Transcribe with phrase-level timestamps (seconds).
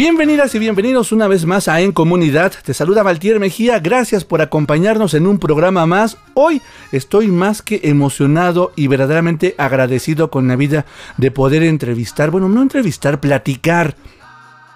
[0.00, 2.54] Bienvenidas y bienvenidos una vez más a En Comunidad.
[2.64, 3.80] Te saluda Valtier Mejía.
[3.80, 6.16] Gracias por acompañarnos en un programa más.
[6.32, 10.86] Hoy estoy más que emocionado y verdaderamente agradecido con la vida
[11.18, 13.94] de poder entrevistar, bueno, no entrevistar, platicar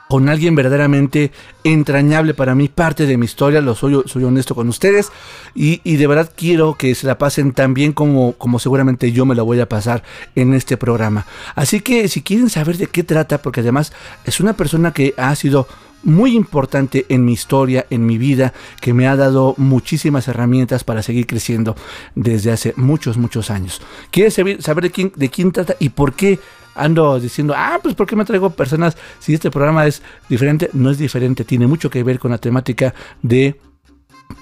[0.09, 1.33] con alguien verdaderamente
[1.65, 5.11] entrañable para mí, parte de mi historia, lo soy, soy honesto con ustedes
[5.55, 9.35] y, de verdad quiero que se la pasen tan bien como, como seguramente yo me
[9.35, 10.03] la voy a pasar
[10.35, 11.27] en este programa.
[11.55, 13.93] Así que si quieren saber de qué trata, porque además
[14.25, 15.67] es una persona que ha sido
[16.03, 21.03] muy importante en mi historia, en mi vida, que me ha dado muchísimas herramientas para
[21.03, 21.77] seguir creciendo
[22.15, 23.81] desde hace muchos, muchos años.
[24.11, 26.39] ¿Quieres saber de, quién, de quién trata y por qué
[26.75, 30.71] ando diciendo, ah, pues ¿por qué me traigo personas si este programa es diferente?
[30.73, 33.61] No es diferente, tiene mucho que ver con la temática de,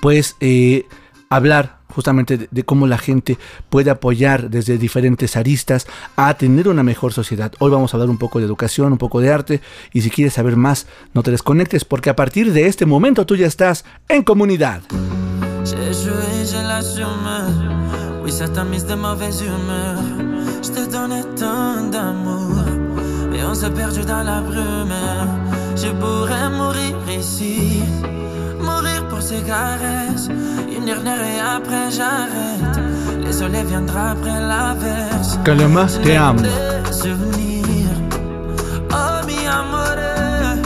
[0.01, 0.87] pues, eh,
[1.29, 3.39] hablar justamente de, cómo la gente
[3.69, 7.53] puede apoyar desde diferentes aristas a tener una mejor sociedad.
[7.59, 9.61] Hoy vamos a hablar un poco de educación, un poco de arte
[9.93, 13.37] y si quieres saber más, no te desconectes porque a partir de este momento tú
[13.37, 14.83] ya estás en comunidad.
[20.71, 22.63] Te donnais tant d'amour
[23.35, 24.95] Et on s'est perdu dans la brume
[25.77, 27.83] Je pourrais mourir ici
[28.61, 30.29] Mourir pour ces caresses.
[30.77, 32.79] Une dernière et après j'arrête.
[33.25, 35.39] Le soleil viendra après l'averse.
[35.45, 36.43] Calma, te amo
[38.91, 40.57] Oh mi amore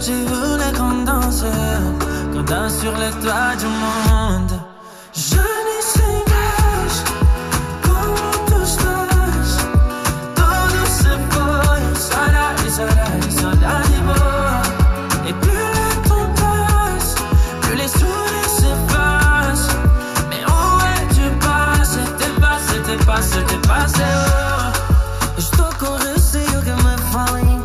[0.00, 1.44] Je voulais qu'on danse.
[2.32, 4.60] Qu'on danse sur les toits du monde.
[5.14, 5.55] Je
[12.78, 12.82] Et
[15.32, 17.14] plus le temps passe,
[17.62, 19.76] plus les sourires s'effacent.
[20.28, 22.00] Mais où es-tu passé?
[22.38, 22.76] Passé,
[23.06, 24.02] passé, passé.
[24.04, 24.46] Oh.
[26.58, 27.60] Que me falem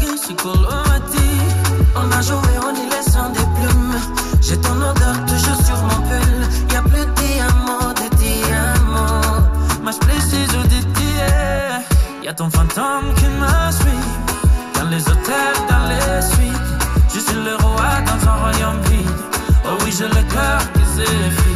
[0.00, 1.28] que se colou a ti.
[1.94, 3.96] On a joué, on y laissant des plumes.
[4.40, 5.85] J'ai ton odeur toujours sur.
[12.34, 14.06] Fantôme qui me suit.
[14.74, 17.14] Dans les hôtels, dans les suites.
[17.14, 19.10] Je suis le roi dans un royaume vide.
[19.64, 21.55] Oh oui, j'ai le cœur qui s'effrite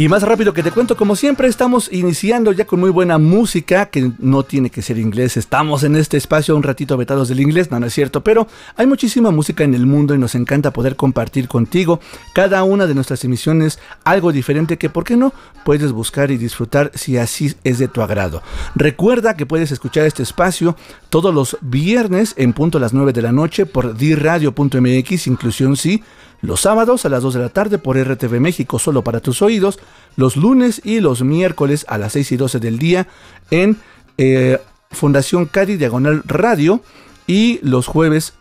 [0.00, 3.90] Y más rápido que te cuento, como siempre estamos iniciando ya con muy buena música,
[3.90, 7.70] que no tiene que ser inglés, estamos en este espacio un ratito vetados del inglés,
[7.70, 10.96] no, no es cierto, pero hay muchísima música en el mundo y nos encanta poder
[10.96, 12.00] compartir contigo
[12.32, 15.34] cada una de nuestras emisiones algo diferente que, ¿por qué no?
[15.66, 18.40] Puedes buscar y disfrutar si así es de tu agrado.
[18.74, 20.76] Recuerda que puedes escuchar este espacio
[21.10, 26.02] todos los viernes en punto a las 9 de la noche por diradio.mx, inclusión sí
[26.42, 29.78] los sábados a las 2 de la tarde por RTV México solo para tus oídos,
[30.16, 33.08] los lunes y los miércoles a las 6 y 12 del día
[33.50, 33.76] en
[34.18, 34.58] eh,
[34.90, 36.82] Fundación Cadi Diagonal Radio
[37.26, 38.34] y los jueves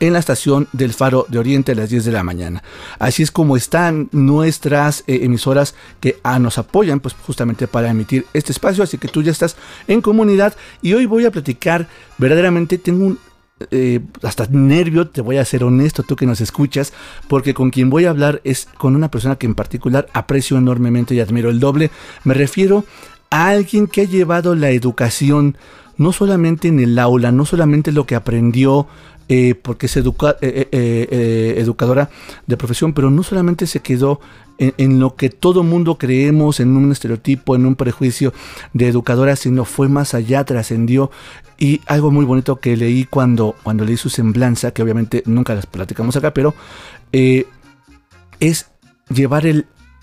[0.00, 2.62] en la estación del Faro de Oriente a las 10 de la mañana.
[2.98, 8.26] Así es como están nuestras eh, emisoras que ah, nos apoyan pues justamente para emitir
[8.32, 9.56] este espacio, así que tú ya estás
[9.86, 11.86] en comunidad y hoy voy a platicar
[12.18, 13.18] verdaderamente tengo un
[13.70, 16.92] eh, hasta nervio, te voy a ser honesto, tú que nos escuchas,
[17.28, 21.14] porque con quien voy a hablar es con una persona que en particular aprecio enormemente
[21.14, 21.90] y admiro el doble.
[22.24, 22.84] Me refiero
[23.30, 25.56] a alguien que ha llevado la educación
[25.96, 28.86] no solamente en el aula, no solamente lo que aprendió,
[29.28, 32.10] eh, porque es eh, educadora
[32.46, 34.20] de profesión, pero no solamente se quedó
[34.58, 38.32] en, lo que todo mundo creemos, en un estereotipo, en un prejuicio
[38.72, 41.10] de educadora, sino fue más allá, trascendió.
[41.58, 45.66] Y algo muy bonito que leí cuando, cuando leí su semblanza, que obviamente nunca las
[45.66, 46.54] platicamos acá, pero
[47.12, 47.46] eh,
[48.40, 48.66] es
[49.08, 49.44] llevar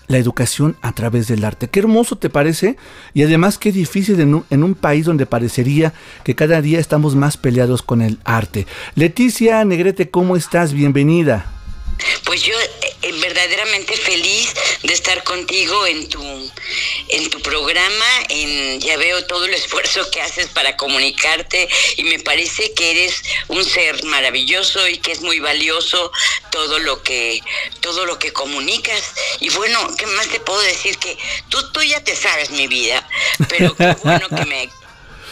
[0.08, 1.68] la educación a través del arte.
[1.68, 2.76] Qué hermoso te parece
[3.14, 5.92] y además qué difícil en un, en un, país donde parecería
[6.24, 8.66] que cada día estamos más peleados con el arte.
[8.94, 10.72] Leticia Negrete, ¿cómo estás?
[10.72, 11.59] Bienvenida.
[13.40, 14.52] Verdaderamente feliz
[14.82, 16.20] de estar contigo en tu
[17.08, 21.66] en tu programa, en ya veo todo el esfuerzo que haces para comunicarte
[21.96, 26.12] y me parece que eres un ser maravilloso y que es muy valioso
[26.52, 27.40] todo lo que
[27.80, 29.14] todo lo que comunicas.
[29.40, 31.16] Y bueno, ¿qué más te puedo decir que
[31.48, 33.08] tú tú ya te sabes mi vida,
[33.48, 34.68] pero qué bueno que me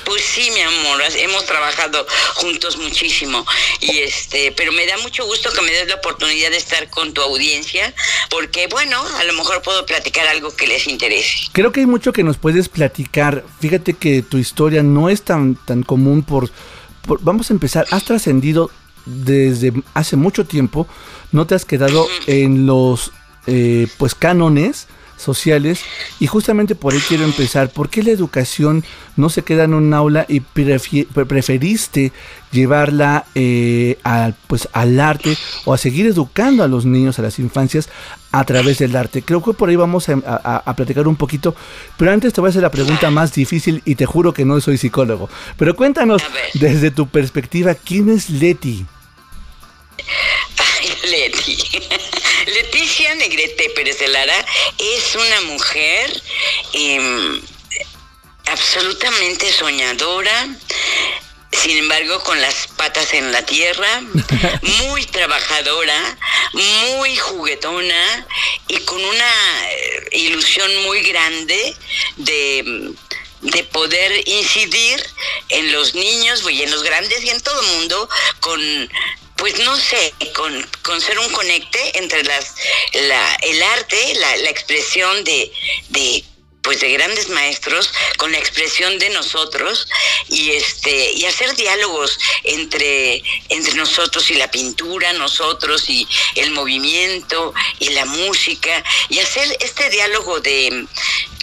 [0.08, 2.06] pues sí, mi amor, hemos trabajado
[2.36, 3.44] juntos muchísimo
[3.80, 7.12] y este, pero me da mucho gusto que me des la oportunidad de estar con
[7.12, 7.94] tu audiencia
[8.30, 11.50] porque bueno, a lo mejor puedo platicar algo que les interese.
[11.52, 13.44] Creo que hay mucho que nos puedes platicar.
[13.60, 16.50] Fíjate que tu historia no es tan tan común por,
[17.20, 18.70] vamos a empezar, has trascendido
[19.04, 20.88] desde hace mucho tiempo,
[21.32, 23.12] no te has quedado en los
[23.46, 24.87] eh, pues cánones
[25.18, 25.80] sociales
[26.20, 27.70] y justamente por ahí quiero empezar.
[27.70, 28.84] ¿Por qué la educación
[29.16, 32.12] no se queda en un aula y preferiste
[32.50, 33.98] llevarla eh,
[34.46, 37.88] pues, al arte o a seguir educando a los niños, a las infancias
[38.32, 39.22] a través del arte?
[39.22, 41.54] Creo que por ahí vamos a, platicar un poquito,
[41.96, 44.60] pero antes te voy a hacer la pregunta más difícil y te juro que no
[44.60, 45.28] soy psicólogo.
[45.56, 46.22] Pero cuéntanos
[46.54, 48.86] desde tu perspectiva, ¿quién es Leti?
[51.10, 51.58] Leti.
[52.48, 54.46] Leticia Negrete Pérez de Lara
[54.78, 56.22] es una mujer
[56.72, 57.42] em,
[58.46, 60.48] absolutamente soñadora,
[61.52, 64.00] sin embargo con las patas en la tierra,
[64.62, 66.18] muy trabajadora,
[66.54, 68.26] muy juguetona
[68.68, 71.76] y con una eh, ilusión muy grande
[72.16, 72.94] de
[73.40, 75.00] de poder incidir
[75.48, 78.08] en los niños y en los grandes y en todo el mundo
[78.40, 78.60] con
[79.38, 82.54] pues no sé, con, con ser un conecte entre las,
[82.92, 85.50] la, el arte, la, la expresión de,
[85.90, 86.24] de
[86.68, 89.88] pues de grandes maestros con la expresión de nosotros
[90.28, 97.54] y este y hacer diálogos entre entre nosotros y la pintura, nosotros y el movimiento
[97.78, 100.86] y la música y hacer este diálogo de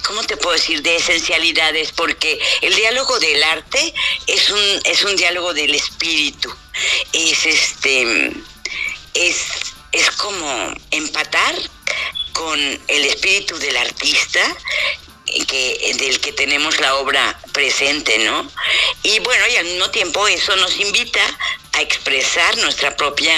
[0.06, 0.84] ¿cómo te puedo decir?
[0.84, 3.96] de esencialidades porque el diálogo del arte
[4.28, 6.56] es un es un diálogo del espíritu
[7.14, 8.32] es este
[9.16, 9.38] es,
[9.92, 11.56] es como empatar
[12.36, 14.56] con el espíritu del artista
[15.44, 18.50] que, del que tenemos la obra presente, ¿no?
[19.04, 21.22] Y bueno, y al mismo tiempo eso nos invita
[21.74, 23.36] a expresar nuestra propia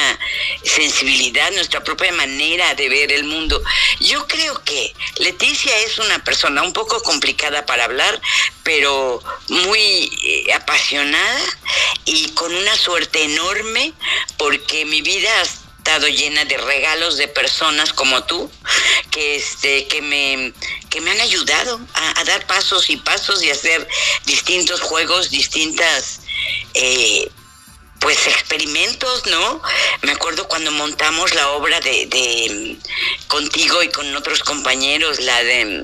[0.63, 3.61] sensibilidad, nuestra propia manera de ver el mundo.
[3.99, 8.21] Yo creo que Leticia es una persona un poco complicada para hablar,
[8.63, 11.41] pero muy eh, apasionada
[12.05, 13.93] y con una suerte enorme
[14.37, 15.31] porque mi vida
[15.87, 18.51] estado llena de regalos de personas como tú,
[19.09, 20.53] que, este, que, me,
[20.89, 23.87] que me han ayudado a, dar pasos y pasos y hacer
[24.25, 26.19] distintos juegos, distintas...
[26.73, 27.31] Eh,
[27.99, 29.61] pues experimentos, ¿no?
[30.01, 32.75] Me acuerdo cuando montamos la obra de, de
[33.27, 35.83] contigo y con otros compañeros, la de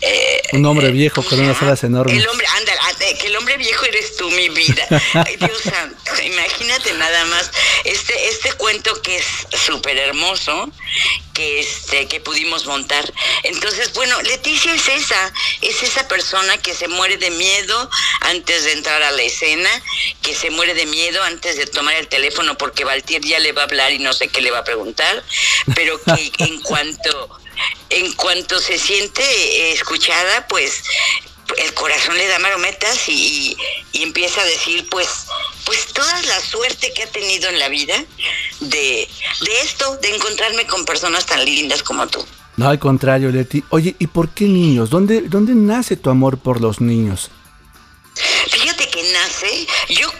[0.00, 2.16] eh, un hombre viejo con unas alas enormes.
[2.18, 2.72] El hombre, anda,
[3.20, 4.86] que el hombre viejo eres tú, mi vida.
[5.14, 7.50] Ay, Dios santo, imagínate nada más
[7.84, 9.26] este este cuento que es
[9.66, 10.70] súper hermoso
[11.34, 13.12] que este que pudimos montar.
[13.42, 17.90] Entonces, bueno, Leticia es esa, es esa persona que se muere de miedo
[18.20, 19.70] antes de entrar a la escena,
[20.22, 23.62] que se muere de miedo antes de tomar el teléfono porque Valtier ya le va
[23.62, 25.22] a hablar y no sé qué le va a preguntar,
[25.74, 27.40] pero que en cuanto
[27.90, 30.82] en cuanto se siente escuchada, pues
[31.58, 33.56] el corazón le da marometas y,
[33.92, 35.26] y, empieza a decir, pues,
[35.66, 37.94] pues toda la suerte que ha tenido en la vida
[38.60, 39.08] de,
[39.40, 42.24] de esto, de encontrarme con personas tan lindas como tú.
[42.56, 43.64] No, al contrario, Leti.
[43.70, 44.90] Oye, ¿y por qué niños?
[44.90, 47.30] ¿Dónde, dónde nace tu amor por los niños?
[48.48, 50.10] Fíjate que nace, yo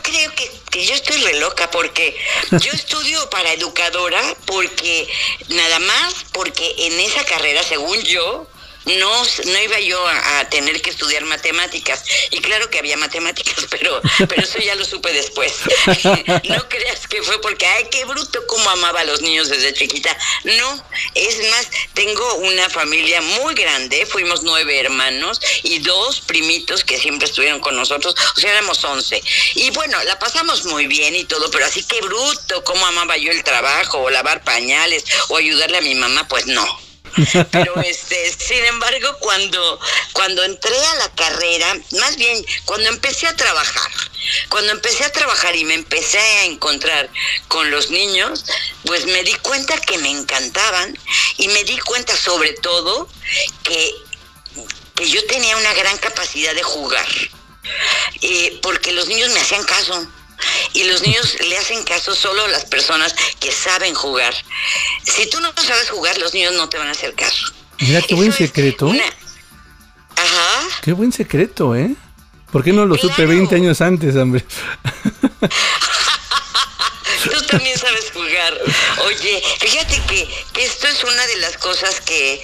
[0.73, 2.17] que, yo estoy re loca porque
[2.51, 5.07] yo estudio para educadora porque
[5.49, 8.47] nada más porque en esa carrera, según yo,
[8.85, 12.05] no, no iba yo a, tener que estudiar matemáticas.
[12.31, 15.53] Y claro que había matemáticas, pero, pero eso ya lo supe después.
[16.45, 20.17] no creas que fue porque, ay, qué bruto, cómo amaba a los niños desde chiquita.
[20.45, 20.85] No,
[21.15, 27.27] es más, tengo una familia muy grande, fuimos nueve hermanos y dos primitos que siempre
[27.27, 29.23] estuvieron con nosotros, o sea, éramos once.
[29.55, 33.31] Y bueno, la pasamos muy bien y todo, pero así que bruto, cómo amaba yo
[33.31, 36.92] el trabajo, o lavar pañales, o ayudarle a mi mamá, pues no.
[37.51, 39.81] Pero este, sin embargo, cuando,
[40.13, 43.91] cuando entré a la carrera, más bien cuando empecé a trabajar,
[44.49, 47.11] cuando empecé a trabajar y me empecé a encontrar
[47.49, 48.45] con los niños,
[48.87, 50.99] pues me di cuenta que me encantaban
[51.39, 53.09] y me di cuenta sobre todo
[53.63, 53.95] que,
[54.95, 57.09] que yo tenía una gran capacidad de jugar,
[58.23, 60.07] eh, porque los niños me hacían caso
[60.73, 64.35] y los niños le hacen caso solo a las personas que saben jugar.
[65.05, 67.53] Si tú no sabes jugar, los niños no te van a hacer caso.
[67.81, 68.93] Mira qué buen secreto.
[70.17, 70.69] Ajá.
[70.83, 71.91] Qué buen secreto, ¿eh?
[72.51, 74.45] ¿Por qué no lo supe 20 años antes, hombre?
[77.25, 78.59] Tú también sabes jugar.
[79.07, 82.43] Oye, fíjate que, que esto es una de las cosas que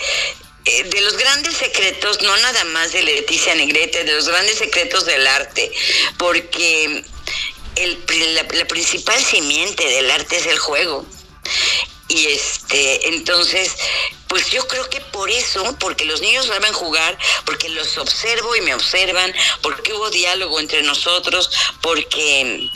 [0.65, 5.07] eh, de los grandes secretos, no nada más de Leticia Negrete, de los grandes secretos
[5.07, 5.73] del arte,
[6.19, 7.03] porque
[7.85, 11.07] el, la, principal simiente del arte es el juego.
[12.09, 13.77] Y este, entonces,
[14.29, 18.63] pues yo creo que por eso, porque los niños saben jugar, porque los observo y
[18.63, 21.51] me observan, porque hubo diálogo entre nosotros,
[21.83, 22.71] porque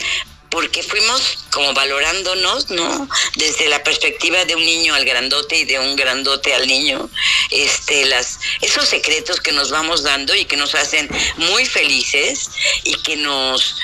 [0.53, 3.09] porque fuimos como valorándonos, ¿no?
[3.35, 7.09] Desde la perspectiva de un niño al grandote y de un grandote al niño,
[7.49, 12.51] este, las, esos secretos que nos vamos dando y que nos hacen muy felices
[12.83, 13.77] y que nos,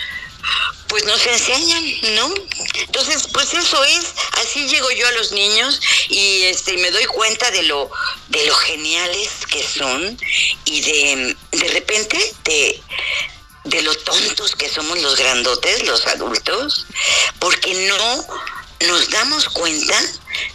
[0.87, 1.83] pues nos enseñan,
[2.15, 2.33] ¿no?
[2.75, 4.05] Entonces, pues eso es,
[4.41, 5.79] así llego yo a los niños
[6.09, 7.89] y este me doy cuenta de lo
[8.29, 10.17] de lo geniales que son
[10.65, 12.81] y de de repente de
[13.65, 16.85] de lo tontos que somos los grandotes, los adultos,
[17.39, 18.25] porque no
[18.87, 19.99] nos damos cuenta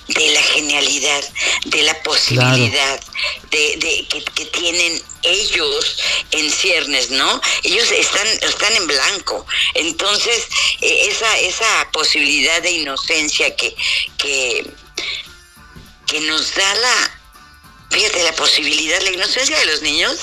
[0.09, 1.23] de la genialidad,
[1.67, 3.01] de la posibilidad
[3.51, 5.97] de, que, tienen ellos
[6.31, 7.41] en ciernes, ¿no?
[7.63, 9.47] Ellos están, están en blanco.
[9.75, 10.49] Entonces,
[10.81, 13.75] eh, esa, esa posibilidad de inocencia que,
[14.19, 14.67] que,
[16.07, 17.21] que nos da la,
[17.91, 20.17] fíjate, la posibilidad, la inocencia de los niños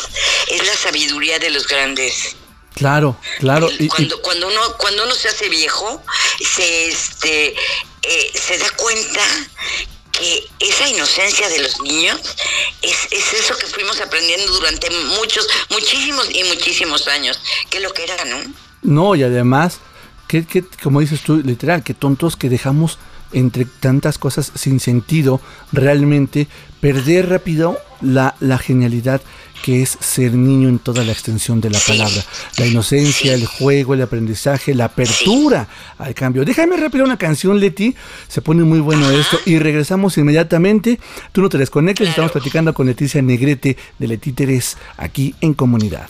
[0.47, 2.35] es la sabiduría de los grandes.
[2.75, 3.69] Claro, claro.
[3.89, 6.01] Cuando, cuando uno cuando uno se hace viejo,
[6.39, 7.53] se este
[8.01, 9.21] eh, se da cuenta
[10.21, 12.21] que esa inocencia de los niños
[12.81, 14.87] es, es, eso que fuimos aprendiendo durante
[15.19, 18.37] muchos, muchísimos y muchísimos años, que lo que era, ¿no?
[18.83, 19.79] No, y además,
[20.27, 22.99] que, que, como dices tú, literal, que tontos que dejamos
[23.33, 26.47] entre tantas cosas sin sentido, realmente
[26.81, 29.21] perder rápido la, la genialidad
[29.61, 32.23] que es ser niño en toda la extensión de la palabra.
[32.57, 36.43] La inocencia, el juego, el aprendizaje, la apertura al cambio.
[36.45, 37.95] Déjame rápido una canción, Leti.
[38.27, 40.99] Se pone muy bueno esto y regresamos inmediatamente.
[41.31, 46.07] Tú no te desconectes, estamos platicando con Leticia Negrete de Leti Teres aquí en Comunidad.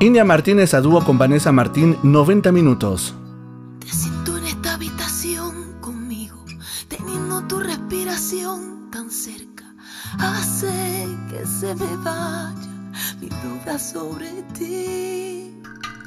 [0.00, 3.14] India Martínez a dúo con Vanessa Martín, 90 minutos.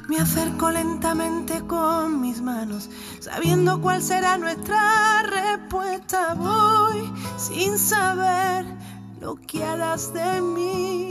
[0.08, 2.88] Me acerco lentamente con mis manos,
[3.20, 6.34] sabiendo cuál será nuestra respuesta.
[6.34, 8.64] Voy sin saber
[9.20, 11.08] lo que harás de mí.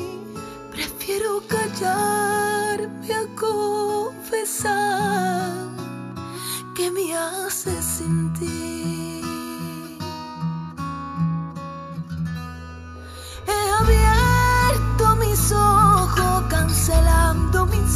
[0.72, 4.76] Prefiero callarme a confesar
[6.76, 8.95] que me hace sentir.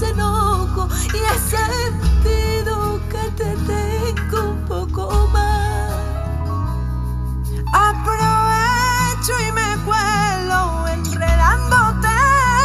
[0.01, 5.91] Enojos y he sentido que te tengo un poco más.
[7.73, 12.07] Aprovecho y me cuelo enredándote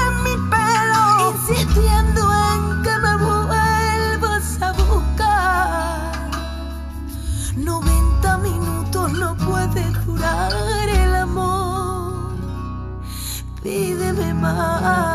[0.01, 2.21] en mi pelo, insistiendo
[2.53, 6.31] en que me vuelvas a buscar.
[7.57, 12.35] 90 minutos no puede durar el amor.
[13.63, 15.14] Pídeme más.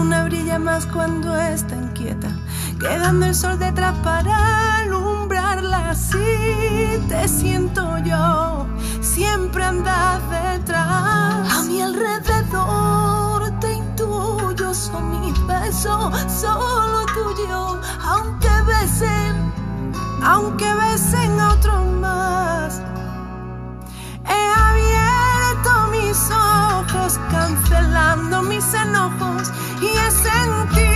[0.00, 2.30] Luna brilla más cuando está inquieta,
[2.78, 5.90] quedando el sol detrás para alumbrarla.
[5.90, 8.66] Así te siento yo,
[9.02, 11.52] siempre andas detrás.
[11.52, 19.52] A mi alrededor te intuyo, son mis besos, solo tuyo, aunque besen,
[20.24, 22.80] aunque besen a otros más.
[24.24, 26.49] He abierto mis ojos,
[28.10, 30.89] cancelando mis enojos y he sentido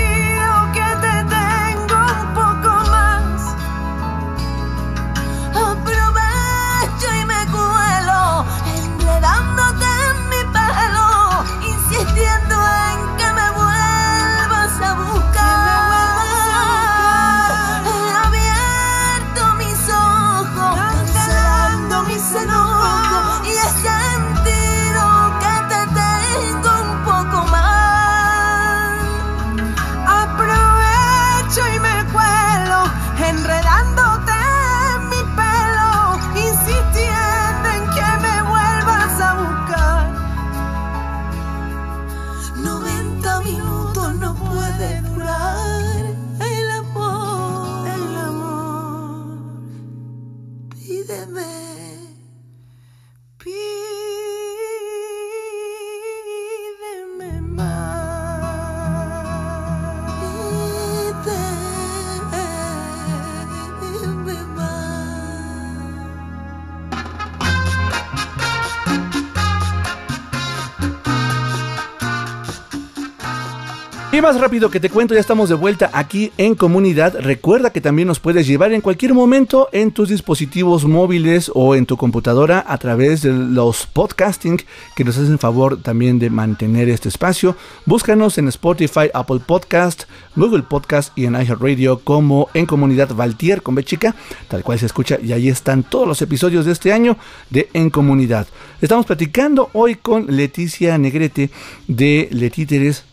[74.24, 77.14] más rápido que te cuento, ya estamos de vuelta aquí en comunidad.
[77.20, 81.84] Recuerda que también nos puedes llevar en cualquier momento en tus dispositivos móviles o en
[81.84, 84.62] tu computadora a través de los podcasting
[84.96, 87.54] que nos hacen favor también de mantener este espacio.
[87.84, 90.04] Búscanos en Spotify, Apple Podcast,
[90.36, 94.14] Google Podcast y en iHeartRadio como en comunidad Valtier con B chica,
[94.48, 97.18] tal cual se escucha y ahí están todos los episodios de este año
[97.50, 98.46] de En Comunidad.
[98.80, 101.50] Estamos platicando hoy con Leticia Negrete
[101.88, 103.04] de Letíteres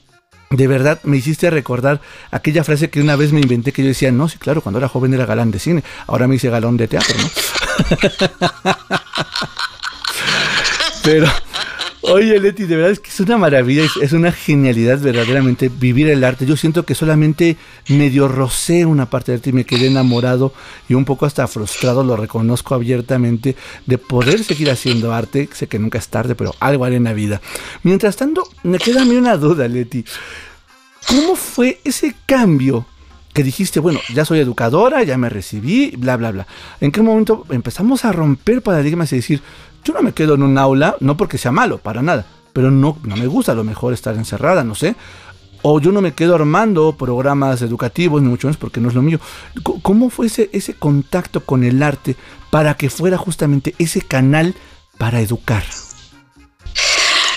[0.51, 4.11] de verdad me hiciste recordar aquella frase que una vez me inventé que yo decía,
[4.11, 6.87] no, sí, claro, cuando era joven era galán de cine, ahora me hice galán de
[6.87, 7.29] teatro, ¿no?
[11.03, 11.27] Pero,
[12.01, 16.23] oye Leti, de verdad es que es una maravilla, es, una genialidad verdaderamente vivir el
[16.23, 16.45] arte.
[16.45, 17.57] Yo siento que solamente
[17.89, 20.53] medio rocé una parte del arte y me quedé enamorado
[20.89, 25.49] y un poco hasta frustrado, lo reconozco abiertamente, de poder seguir haciendo arte.
[25.53, 27.41] Sé que nunca es tarde, pero algo haré en la vida.
[27.83, 30.05] Mientras tanto, me queda a mí una duda, Leti.
[31.07, 32.85] ¿Cómo fue ese cambio
[33.33, 36.47] que dijiste, bueno, ya soy educadora, ya me recibí, bla, bla, bla?
[36.79, 39.41] ¿En qué momento empezamos a romper paradigmas y decir,
[39.83, 42.97] yo no me quedo en un aula, no porque sea malo, para nada, pero no,
[43.03, 44.95] no me gusta a lo mejor estar encerrada, no sé?
[45.63, 49.01] O yo no me quedo armando programas educativos, ni mucho menos porque no es lo
[49.01, 49.19] mío.
[49.83, 52.15] ¿Cómo fue ese, ese contacto con el arte
[52.49, 54.55] para que fuera justamente ese canal
[54.97, 55.63] para educar?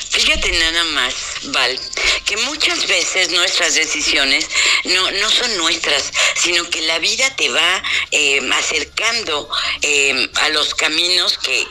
[0.08, 1.14] Fíjate nada más,
[1.52, 1.78] Val,
[2.24, 4.48] que muchas veces nuestras decisiones
[4.84, 9.48] no, no son nuestras, sino que la vida te va eh, acercando
[9.82, 11.66] eh, a los caminos que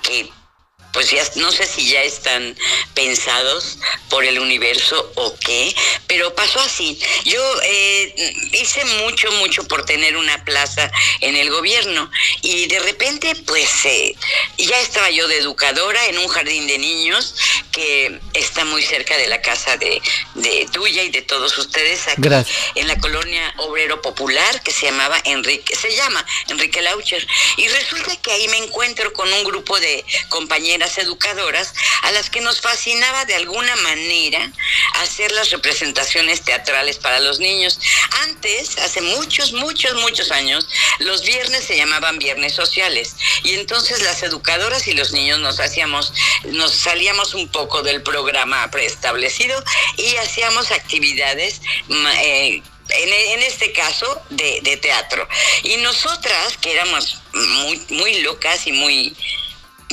[0.93, 2.55] pues ya no sé si ya están
[2.93, 3.79] pensados
[4.09, 5.75] por el universo o qué,
[6.07, 6.99] pero pasó así.
[7.25, 12.09] Yo eh, hice mucho, mucho por tener una plaza en el gobierno
[12.41, 14.15] y de repente pues eh,
[14.57, 17.35] ya estaba yo de educadora en un jardín de niños
[17.71, 19.99] que está muy cerca de la casa de,
[20.35, 22.55] de tuya y de todos ustedes aquí Gracias.
[22.75, 27.25] en la colonia obrero popular que se llamaba Enrique, se llama Enrique Laucher.
[27.57, 32.41] Y resulta que ahí me encuentro con un grupo de compañeras educadoras a las que
[32.41, 34.51] nos fascinaba de alguna manera
[34.95, 37.79] hacer las representaciones teatrales para los niños.
[38.23, 40.67] Antes, hace muchos, muchos, muchos años,
[40.99, 43.15] los viernes se llamaban viernes sociales.
[43.43, 46.13] Y entonces las educadoras y los niños nos hacíamos,
[46.45, 49.63] nos salíamos un poco del programa preestablecido
[49.97, 55.27] y hacíamos actividades eh, en, en este caso de, de teatro.
[55.63, 59.15] Y nosotras, que éramos muy, muy locas y muy,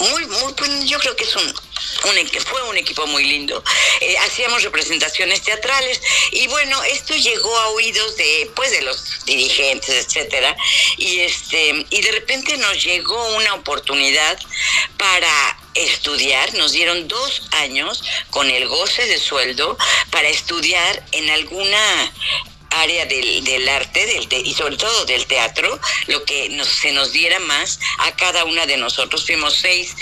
[0.01, 3.63] muy, muy, yo creo que es un, un fue un equipo muy lindo.
[4.01, 6.01] Eh, hacíamos representaciones teatrales
[6.33, 10.57] y bueno, esto llegó a oídos de, pues, de los dirigentes, etcétera.
[10.97, 14.39] Y este, y de repente nos llegó una oportunidad
[14.97, 19.77] para estudiar, nos dieron dos años con el goce de sueldo
[20.11, 22.13] para estudiar en alguna
[22.71, 26.93] área del, del arte del te- y sobre todo del teatro, lo que nos, se
[26.93, 29.27] nos diera más a cada una de nosotros.
[29.27, 29.95] Fuimos seis,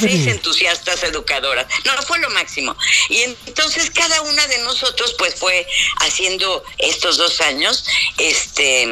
[0.00, 1.66] seis entusiastas educadoras.
[1.84, 2.76] No, fue lo máximo.
[3.08, 5.66] Y entonces cada una de nosotros pues fue
[6.00, 7.84] haciendo estos dos años,
[8.18, 8.86] este,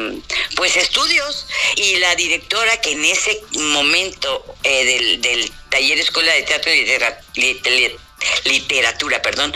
[0.55, 1.45] pues estudios.
[1.75, 6.81] Y la directora que en ese momento eh, del, del taller Escuela de Teatro y
[6.85, 7.99] Litera- Lit-
[8.45, 9.53] literatura, perdón,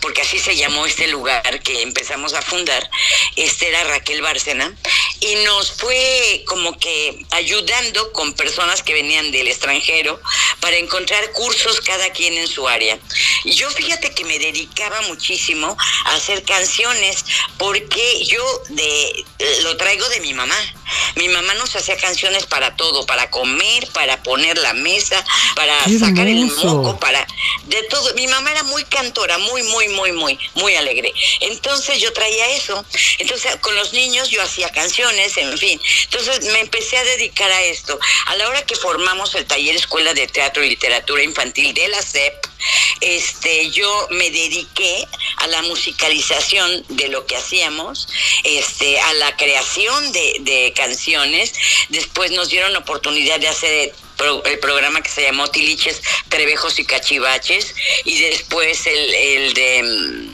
[0.00, 2.90] porque así se llamó este lugar que empezamos a fundar,
[3.36, 4.74] este era Raquel Bárcena,
[5.20, 10.20] y nos fue como que ayudando con personas que venían del extranjero
[10.60, 12.98] para encontrar cursos cada quien en su área.
[13.44, 17.24] Y yo fíjate que me dedicaba muchísimo a hacer canciones
[17.58, 19.24] porque yo de
[19.62, 20.56] lo traigo de mi mamá.
[21.16, 25.98] Mi mamá nos hacía canciones para todo, para comer, para poner la mesa, para ¡Qué
[25.98, 27.26] sacar el moco, para
[27.64, 28.09] de todo.
[28.14, 31.12] Mi mamá era muy cantora, muy, muy, muy, muy, muy alegre.
[31.40, 32.84] Entonces yo traía eso.
[33.18, 35.80] Entonces con los niños yo hacía canciones, en fin.
[36.04, 37.98] Entonces me empecé a dedicar a esto.
[38.26, 42.02] A la hora que formamos el taller Escuela de Teatro y Literatura Infantil de la
[42.02, 42.34] SEP,
[43.00, 45.06] este, yo me dediqué
[45.40, 48.08] a la musicalización de lo que hacíamos,
[48.44, 51.54] este, a la creación de, de canciones.
[51.88, 53.92] Después nos dieron oportunidad de hacer
[54.44, 57.74] el programa que se llamó Tiliches, Trevejos y Cachivaches,
[58.04, 60.30] y después el, el de...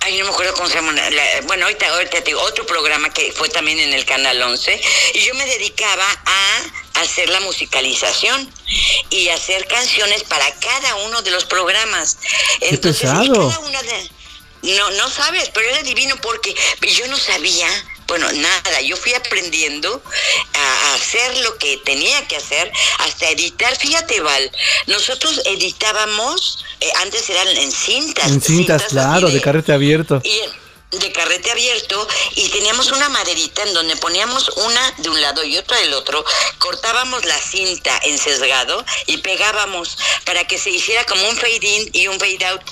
[0.00, 0.92] Ay, no me acuerdo cómo se llama.
[0.92, 4.80] la- bueno, ahorita, ahorita te digo, otro programa que fue también en el Canal 11.
[5.14, 8.52] Y yo me dedicaba a hacer la musicalización
[9.10, 12.18] y hacer canciones para cada uno de los programas.
[12.60, 13.48] ¡Qué y pesado!
[13.50, 14.10] cada una de-
[14.62, 17.68] no, no sabes, pero era divino porque yo no sabía,
[18.08, 20.02] bueno, nada, yo fui aprendiendo
[20.54, 23.76] a, hacer lo que tenía que hacer, hasta editar.
[23.76, 24.50] Fíjate, Val,
[24.86, 28.26] nosotros editábamos, eh, antes eran en cintas.
[28.26, 30.20] En cintas, claro, de carrete abierto.
[30.24, 30.40] y
[30.90, 35.58] de carrete abierto y teníamos una maderita en donde poníamos una de un lado y
[35.58, 36.24] otra del otro,
[36.58, 41.90] cortábamos la cinta en sesgado y pegábamos para que se hiciera como un fade in
[41.92, 42.62] y un fade out.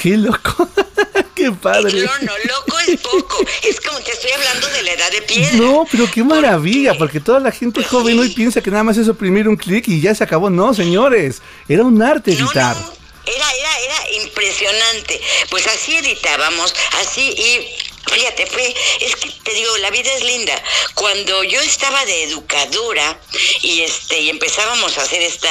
[0.00, 0.68] ¡Qué loco!
[1.34, 1.92] ¡Qué padre!
[2.02, 3.44] No, no, loco es poco.
[3.62, 5.52] Es como te estoy hablando de la edad de piedra.
[5.56, 8.20] No, pero qué maravilla, Porque- porque toda la gente Pues joven sí.
[8.20, 10.50] hoy piensa que nada más es oprimir un clic y ya se acabó.
[10.50, 12.76] No, señores, era un arte No, editar.
[12.76, 12.92] no,
[13.26, 15.20] era, era, era impresionante.
[15.50, 17.68] Pues así editábamos, así y
[18.10, 20.54] fíjate, fue, es que te digo, la vida es linda.
[20.94, 23.20] Cuando yo estaba de educadora
[23.62, 25.50] y este y empezábamos a hacer esta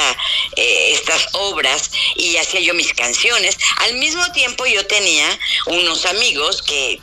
[0.56, 5.26] eh, estas obras y hacía yo mis canciones, al mismo tiempo yo tenía
[5.66, 7.00] unos amigos que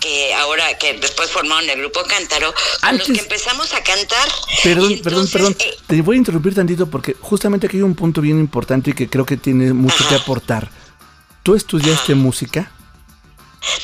[0.00, 4.28] que ahora que después formaron el grupo Cántaro, con los que empezamos a cantar.
[4.64, 5.56] Perdón, perdón, perdón.
[5.58, 8.92] eh, Te voy a interrumpir tantito porque justamente aquí hay un punto bien importante y
[8.94, 10.70] que creo que tiene mucho que aportar.
[11.42, 12.72] ¿Tú estudiaste música?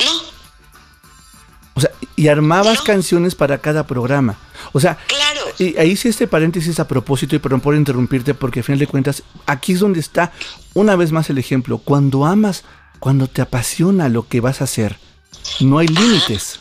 [0.06, 0.22] no,
[1.76, 2.84] O sea, y armabas No.
[2.84, 4.36] canciones para cada programa.
[4.72, 5.40] O sea, claro.
[5.58, 8.86] y ahí sí este paréntesis a propósito y perdón por interrumpirte porque al final de
[8.86, 10.32] cuentas aquí es donde está
[10.74, 11.78] una vez más el ejemplo.
[11.78, 12.64] Cuando amas,
[12.98, 14.96] cuando te apasiona lo que vas a hacer,
[15.60, 16.60] no hay límites.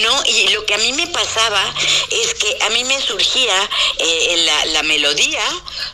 [0.00, 1.74] No, y lo que a mí me pasaba
[2.10, 5.42] es que a mí me surgía eh, la, la melodía,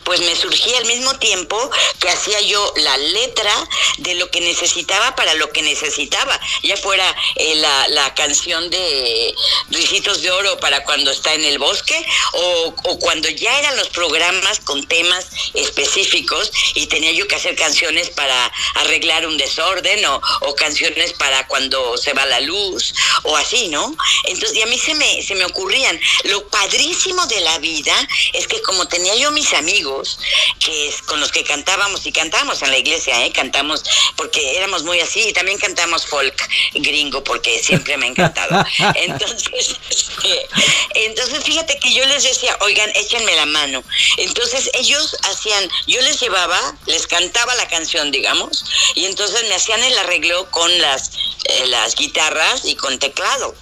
[0.05, 3.53] pues me surgía al mismo tiempo que hacía yo la letra
[3.97, 9.35] de lo que necesitaba para lo que necesitaba, ya fuera eh, la, la canción de
[9.69, 13.89] Ricitos de Oro para cuando está en el bosque o, o cuando ya eran los
[13.89, 20.21] programas con temas específicos y tenía yo que hacer canciones para arreglar un desorden o,
[20.41, 23.88] o canciones para cuando se va la luz o así, ¿no?
[23.89, 23.97] ¿No?
[24.25, 25.99] Entonces, y a mí se me, se me ocurrían.
[26.25, 27.95] Lo padrísimo de la vida
[28.33, 30.19] es que como tenía yo mis amigos,
[30.59, 33.31] que es con los que cantábamos, y cantábamos en la iglesia, ¿eh?
[33.31, 33.83] Cantamos,
[34.15, 36.35] porque éramos muy así, y también cantamos folk
[36.73, 38.65] gringo, porque siempre me ha encantado.
[38.95, 40.47] Entonces, este,
[40.95, 43.83] entonces fíjate que yo les decía, oigan, échenme la mano.
[44.17, 49.83] Entonces ellos hacían, yo les llevaba, les cantaba la canción, digamos, y entonces me hacían
[49.83, 51.11] el arreglo con las,
[51.45, 53.55] eh, las guitarras y con teclado.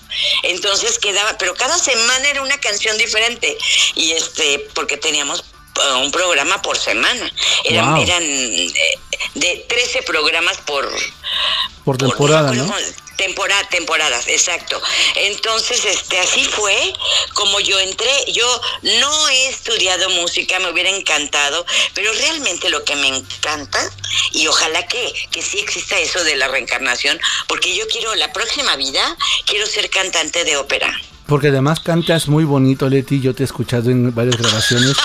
[0.44, 3.58] Entonces quedaba, pero cada semana era una canción diferente.
[3.96, 7.32] Y este, porque teníamos eh, un programa por semana.
[7.64, 8.04] Eran, Wow.
[8.04, 8.74] eran eh,
[9.36, 10.90] de 13 programas por,
[11.86, 12.74] Por temporada, por- ¿no?
[13.18, 14.82] Temporada, temporadas, exacto.
[15.16, 16.94] Entonces, este, así fue
[17.34, 18.12] como yo entré.
[18.32, 23.92] Yo no he estudiado música, me hubiera encantado, pero realmente lo que me encanta,
[24.32, 28.76] y ojalá que, que sí exista eso de la reencarnación, porque yo quiero, la próxima
[28.76, 30.96] vida, quiero ser cantante de ópera.
[31.28, 33.20] Porque además cantas muy bonito, Leti.
[33.20, 34.96] Yo te he escuchado en varias grabaciones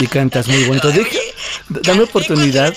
[0.00, 0.88] y cantas muy bonito.
[0.88, 1.06] Oye,
[1.82, 2.74] dame oportunidad.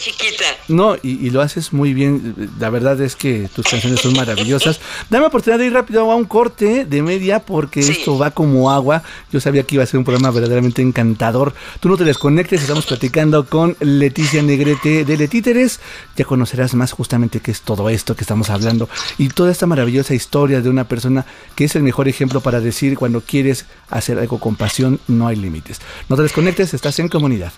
[0.67, 2.49] No, y, y lo haces muy bien.
[2.59, 4.79] La verdad es que tus canciones son maravillosas.
[5.09, 7.91] Dame oportunidad de ir rápido a un corte de media porque Sí.
[7.91, 9.03] esto va como agua.
[9.31, 11.53] Yo sabía que iba a ser un programa verdaderamente encantador.
[11.79, 15.79] Tú no te desconectes, estamos platicando con Leticia Negrete de Letíteres.
[16.15, 20.13] Ya conocerás más justamente qué es todo esto que estamos hablando y toda esta maravillosa
[20.15, 24.39] historia de una persona que es el mejor ejemplo para decir cuando quieres hacer algo
[24.39, 25.81] con pasión, no hay límites.
[26.09, 27.51] No te desconectes, estás en comunidad.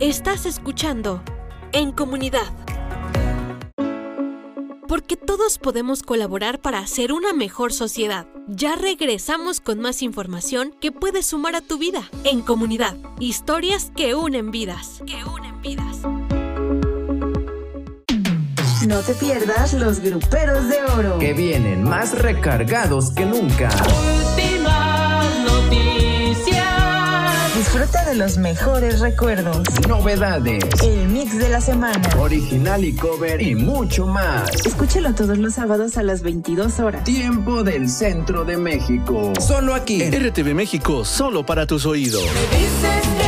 [0.00, 1.22] Estás escuchando
[1.72, 2.52] En Comunidad.
[4.86, 8.26] Porque todos podemos colaborar para hacer una mejor sociedad.
[8.46, 12.08] Ya regresamos con más información que puedes sumar a tu vida.
[12.24, 12.96] En Comunidad.
[13.20, 15.02] Historias que unen vidas.
[15.04, 15.98] Que unen vidas.
[18.86, 21.18] No te pierdas los gruperos de oro.
[21.18, 23.68] que vienen más recargados que nunca.
[27.56, 29.62] Disfruta de los mejores recuerdos.
[29.88, 32.00] Novedades, El mix de la semana.
[32.18, 34.48] original y cover y mucho más.
[34.64, 37.04] Escúchalo todos los sábados a las 22 horas.
[37.04, 39.32] Tiempo del centro de México.
[39.40, 40.02] Solo aquí.
[40.02, 42.22] En RTV México, solo para tus oídos.
[42.22, 43.27] Dices que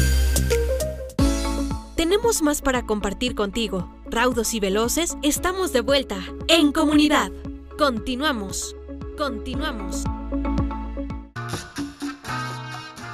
[2.01, 3.87] Tenemos más para compartir contigo.
[4.09, 7.31] Raudos y veloces, estamos de vuelta en comunidad.
[7.77, 8.75] Continuamos.
[9.15, 10.03] Continuamos.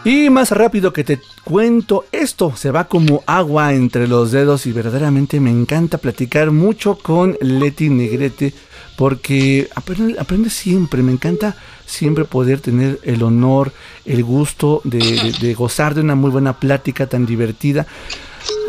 [0.06, 4.71] Y más rápido que te cuento, esto se va como agua entre los dedos y
[4.71, 8.54] verdaderamente me encanta platicar mucho con Leti Negrete
[8.95, 13.73] porque aprende, siempre, me encanta siempre poder tener el honor,
[14.06, 17.86] el gusto de gozar de una muy buena plática tan divertida.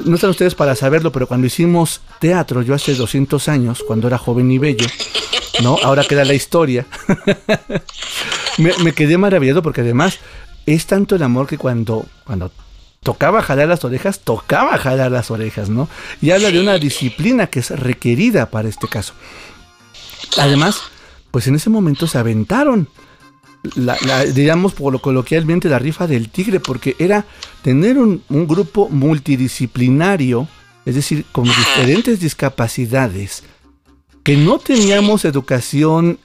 [0.05, 4.19] No están ustedes para saberlo, pero cuando hicimos teatro, yo hace 200 años, cuando era
[4.19, 4.87] joven y bello,
[5.63, 5.77] ¿no?
[5.83, 6.87] Ahora queda la historia.
[8.59, 10.19] me, me quedé maravillado porque además
[10.67, 12.51] es tanto el amor que cuando, cuando
[13.03, 15.89] tocaba jalar las orejas, tocaba jalar las orejas, ¿no?
[16.21, 19.15] Y habla de una disciplina que es requerida para este caso.
[20.37, 20.81] Además,
[21.31, 22.89] pues en ese momento se aventaron,
[23.75, 27.25] la, la- digamos por lo coloquialmente, la rifa del tigre, porque era
[27.63, 30.49] tener un, un grupo multidisciplinario,
[30.85, 33.43] es decir, con diferentes discapacidades,
[34.23, 36.19] que no teníamos educación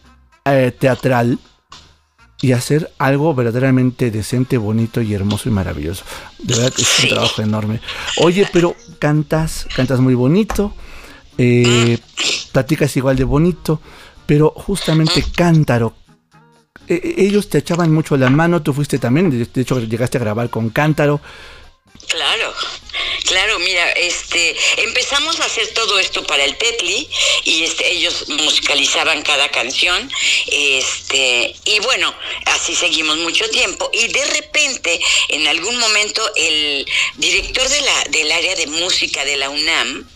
[0.45, 1.39] eh, teatral,
[2.41, 6.03] y hacer algo verdaderamente decente, bonito y hermoso y maravilloso.
[6.39, 7.79] De verdad que es un trabajo enorme.
[8.17, 10.73] Oye, pero cantas, cantas muy bonito,
[11.37, 11.97] eh,
[12.51, 13.79] platicas igual de bonito,
[14.25, 15.95] pero justamente Cántaro,
[16.87, 20.17] eh, eh, ellos te echaban mucho la mano, tú fuiste también, de, de hecho llegaste
[20.17, 21.21] a grabar con Cántaro.
[22.07, 22.51] Claro,
[23.25, 27.09] claro, mira, este, empezamos a hacer todo esto para el Tetli
[27.43, 30.11] y este, ellos musicalizaban cada canción,
[30.47, 32.13] este, y bueno,
[32.45, 36.85] así seguimos mucho tiempo y de repente, en algún momento, el
[37.17, 40.07] director de la, del área de música de la UNAM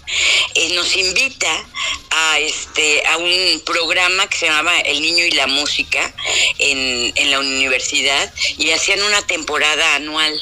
[0.56, 1.68] eh, nos invita
[2.12, 6.14] a este a un programa que se llamaba El Niño y la Música
[6.60, 10.34] en, en la universidad y hacían una temporada anual.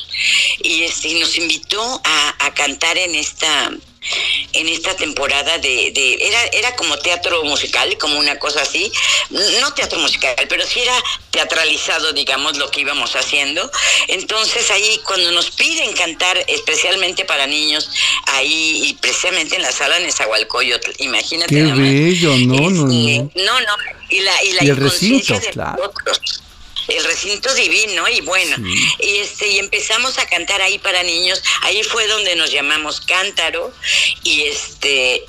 [0.61, 3.71] Y este y nos invitó a, a cantar en esta
[4.53, 8.91] en esta temporada de, de era, era como teatro musical, como una cosa así,
[9.59, 10.93] no teatro musical, pero sí era
[11.31, 13.69] teatralizado, digamos, lo que íbamos haciendo.
[14.07, 17.89] Entonces ahí cuando nos piden cantar especialmente para niños,
[18.27, 21.53] ahí y precisamente en la sala de Nezahualcóyotl, imagínate.
[21.53, 23.43] Qué bello, no, no, este, no.
[23.43, 23.75] No, no,
[24.09, 25.77] y la, y la Y el recinto, inconsciencia de claro.
[25.77, 26.41] nosotros
[26.87, 28.55] el recinto divino y bueno
[28.99, 31.41] y este y empezamos a cantar ahí para niños.
[31.61, 33.73] Ahí fue donde nos llamamos cántaro
[34.23, 35.25] y este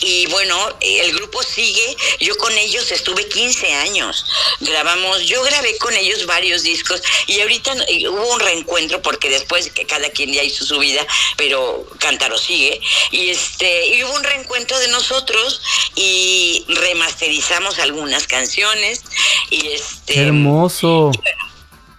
[0.00, 4.24] y bueno, el grupo sigue, yo con ellos estuve 15 años,
[4.60, 9.70] grabamos, yo grabé con ellos varios discos y ahorita eh, hubo un reencuentro porque después
[9.70, 12.80] que cada quien ya hizo su vida, pero Cántaro sigue,
[13.10, 15.60] y este, y hubo un reencuentro de nosotros
[15.94, 19.02] y remasterizamos algunas canciones
[19.50, 20.14] y este...
[20.14, 21.12] Qué hermoso.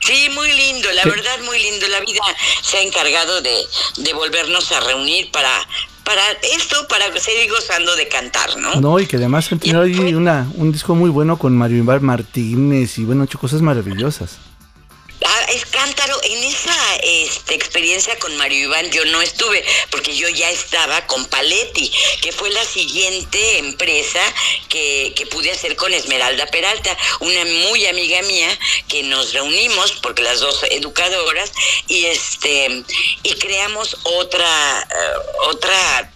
[0.06, 1.88] Sí, muy lindo, la verdad muy lindo.
[1.88, 2.22] La vida
[2.62, 3.56] se ha encargado de,
[3.98, 5.50] de volvernos a reunir para,
[6.04, 6.22] para
[6.56, 8.80] esto, para seguir gozando de cantar, ¿no?
[8.80, 12.02] No, y que además han tenido ahí una, un disco muy bueno con Mario Ibar
[12.02, 14.38] Martínez y bueno, hecho cosas maravillosas.
[15.28, 16.20] Ah, es cántaro.
[16.24, 21.26] En esa este, experiencia con Mario Iván yo no estuve, porque yo ya estaba con
[21.26, 24.22] Paletti, que fue la siguiente empresa
[24.70, 30.22] que, que pude hacer con Esmeralda Peralta, una muy amiga mía, que nos reunimos, porque
[30.22, 31.52] las dos educadoras,
[31.88, 32.84] y este
[33.24, 36.12] y creamos otra, eh, otra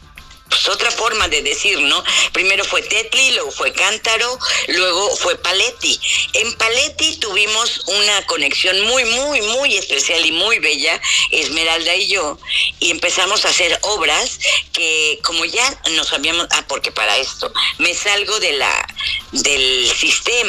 [0.50, 2.04] pues otra forma de decir, ¿no?
[2.34, 6.00] Primero fue Tetli, luego fue Cántaro, luego fue Paletti.
[6.34, 11.00] En Paletti tuvimos una conexión muy, muy, muy especial y muy bella,
[11.32, 12.38] Esmeralda y yo,
[12.80, 14.40] y empezamos a hacer obras
[14.74, 18.88] que como ya nos habíamos, ah, porque para esto me salgo de la
[19.32, 20.49] del sistema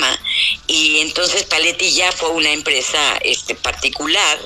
[1.20, 4.38] entonces Paletti ya fue una empresa este particular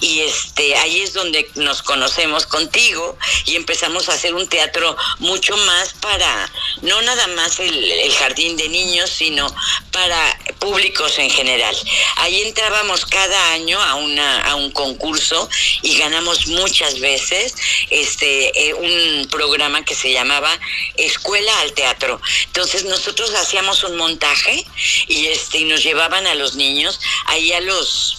[0.00, 5.54] y este ahí es donde nos conocemos contigo y empezamos a hacer un teatro mucho
[5.58, 9.46] más para, no nada más el, jardín de niños, sino
[9.90, 11.76] para públicos en general.
[12.16, 15.48] Ahí entrábamos cada año a, una, a un concurso
[15.82, 17.54] y ganamos muchas veces
[17.90, 20.58] este, eh, un programa que se llamaba
[20.96, 22.20] Escuela al Teatro.
[22.46, 24.64] Entonces nosotros hacíamos un montaje
[25.06, 25.82] y, este, y nos
[26.14, 28.18] llevaban a los niños ahí a los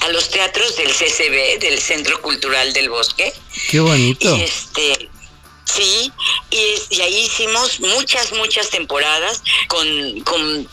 [0.00, 3.32] a los teatros del CCB, del Centro Cultural del Bosque.
[3.70, 4.36] Qué bonito.
[4.36, 5.08] Y este,
[5.64, 6.12] sí,
[6.50, 10.68] y, ahí hicimos muchas, muchas temporadas con, con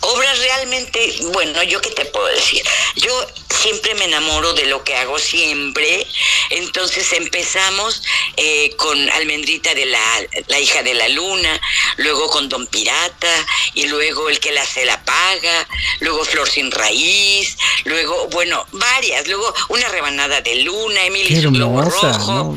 [0.00, 2.62] obras realmente, bueno, yo qué te puedo decir,
[2.96, 6.06] yo siempre me enamoro de lo que hago siempre,
[6.50, 8.02] entonces empezamos
[8.36, 11.60] eh, con Almendrita de la, la hija de la luna,
[11.96, 15.68] luego con Don Pirata, y luego El que la se la paga,
[16.00, 22.56] luego Flor sin raíz, luego, bueno, varias, luego una rebanada de luna, Emilio rojo.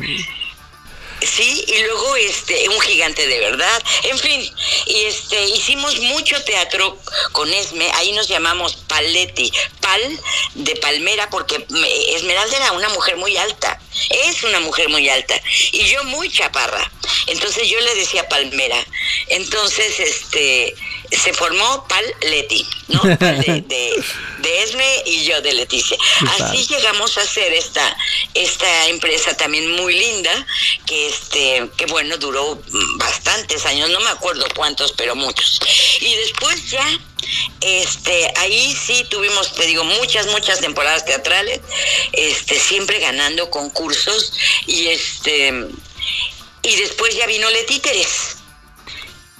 [1.26, 3.82] Sí, y luego este, un gigante de verdad.
[4.04, 4.42] En fin,
[4.86, 6.98] y este, hicimos mucho teatro
[7.32, 10.20] con Esme, ahí nos llamamos Paletti, Pal
[10.54, 13.80] de Palmera, porque me- Esmeralda era una mujer muy alta,
[14.10, 15.40] es una mujer muy alta,
[15.72, 16.90] y yo muy chaparra.
[17.26, 18.84] Entonces yo le decía Palmera.
[19.28, 20.74] Entonces, este,
[21.16, 23.00] se formó Paletti, ¿no?
[23.18, 24.04] Pal de, de,
[24.38, 25.96] de Esme y yo de Leticia.
[26.38, 27.96] Así llegamos a hacer esta,
[28.34, 30.46] esta empresa también muy linda,
[30.86, 32.60] que este, que bueno, duró
[32.96, 35.60] bastantes años, no me acuerdo cuántos, pero muchos.
[36.00, 36.86] Y después ya,
[37.60, 41.60] este, ahí sí tuvimos, te digo, muchas, muchas temporadas teatrales,
[42.12, 44.32] este, siempre ganando concursos,
[44.66, 45.66] y este,
[46.62, 48.36] y después ya vino Letíteres.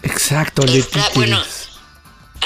[0.02, 1.14] Exacto, Está- Letitíes.
[1.14, 1.44] bueno,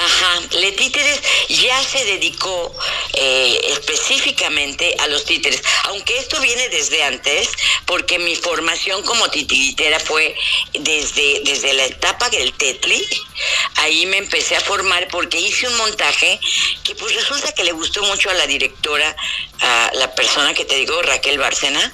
[0.07, 2.73] Ajá, Letíteres ya se dedicó
[3.11, 7.49] eh, específicamente a los títeres, aunque esto viene desde antes,
[7.85, 10.33] porque mi formación como titiritera fue
[10.71, 13.05] desde, desde la etapa del tetli,
[13.75, 16.39] ahí me empecé a formar porque hice un montaje
[16.85, 19.13] que pues resulta que le gustó mucho a la directora,
[19.59, 21.93] a la persona que te digo, Raquel Bárcena,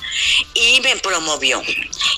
[0.54, 1.64] y me promovió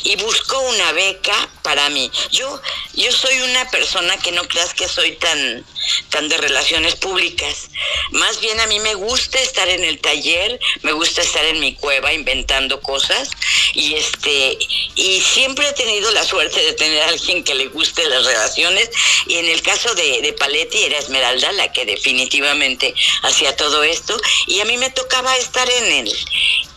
[0.04, 2.12] y buscó una beca para mí.
[2.32, 2.62] Yo,
[2.93, 5.66] yo soy una persona que no creas que soy tan,
[6.10, 7.70] tan de relaciones públicas.
[8.12, 11.76] Más bien a mí me gusta estar en el taller, me gusta estar en mi
[11.76, 13.30] cueva inventando cosas
[13.74, 14.58] y este
[14.96, 18.90] y siempre he tenido la suerte de tener a alguien que le guste las relaciones
[19.28, 24.20] y en el caso de, de Paletti era Esmeralda la que definitivamente hacía todo esto
[24.48, 26.16] y a mí me tocaba estar en el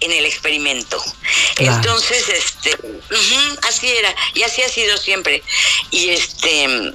[0.01, 1.03] en el experimento.
[1.57, 1.77] Claro.
[1.77, 5.43] Entonces, este, ujú, así era, y así ha sido siempre.
[5.91, 6.93] Y este,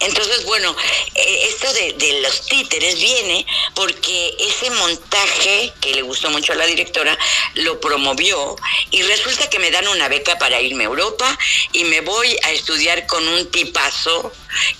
[0.00, 0.74] Entonces, bueno,
[1.14, 6.66] eh, esto de, los títeres viene porque ese montaje que le gustó mucho a la
[6.66, 7.16] directora
[7.54, 8.56] lo promovió
[8.90, 11.38] y resulta que me dan una beca para irme a Europa
[11.72, 14.32] y me voy a estudiar con un tipazo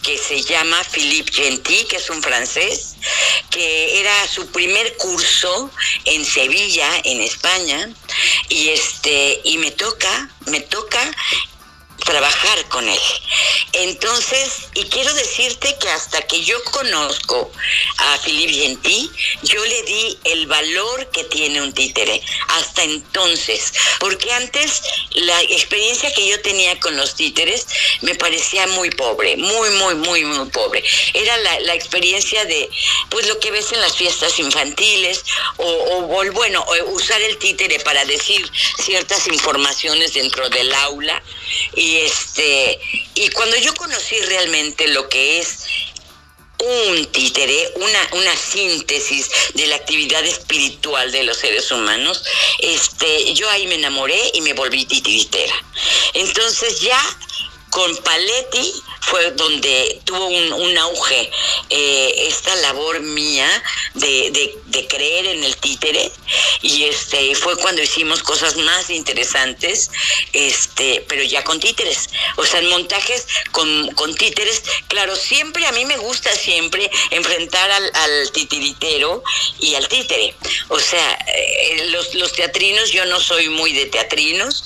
[0.03, 2.97] que se llama Philippe Gentil, que es un francés,
[3.51, 5.71] que era su primer curso
[6.05, 7.91] en Sevilla, en España,
[8.49, 11.11] y este, y me toca, me toca
[12.05, 13.01] trabajar con él.
[13.73, 17.51] Entonces, y quiero decirte que hasta que yo conozco
[17.99, 19.11] a Philippe Gentil,
[19.43, 24.83] yo le di el valor que tiene un títere, hasta entonces, porque antes
[25.13, 27.67] la experiencia que yo tenía con los títeres
[28.03, 30.85] me parecía muy pobre, muy, muy, muy, muy pobre.
[31.13, 32.71] Era la, experiencia de,
[33.11, 35.25] pues lo que ves en las fiestas infantiles,
[35.57, 38.49] o, bueno, usar el títere para decir
[38.79, 41.23] ciertas informaciones dentro del aula.
[41.75, 42.81] Y este,
[43.15, 45.65] y cuando yo conocí realmente lo que es
[46.59, 52.23] un títere, una, una síntesis de la actividad espiritual de los seres humanos,
[52.61, 55.55] este, yo ahí me enamoré y me volví titiritera.
[56.15, 57.01] Entonces ya
[57.75, 61.31] con Paletti fue donde tuvo un, auge
[61.71, 63.49] eh, esta labor mía
[63.95, 66.13] de, creer en el títere
[66.63, 69.91] y este fue cuando hicimos cosas más interesantes
[70.33, 72.09] este pero ya con títeres.
[72.37, 77.71] O sea en montajes con, con títeres claro siempre a mí me gusta siempre enfrentar
[77.71, 79.23] al, al titiritero
[79.61, 80.35] y al títere.
[80.69, 84.65] O sea eh, los, los teatrinos yo no soy muy de teatrinos.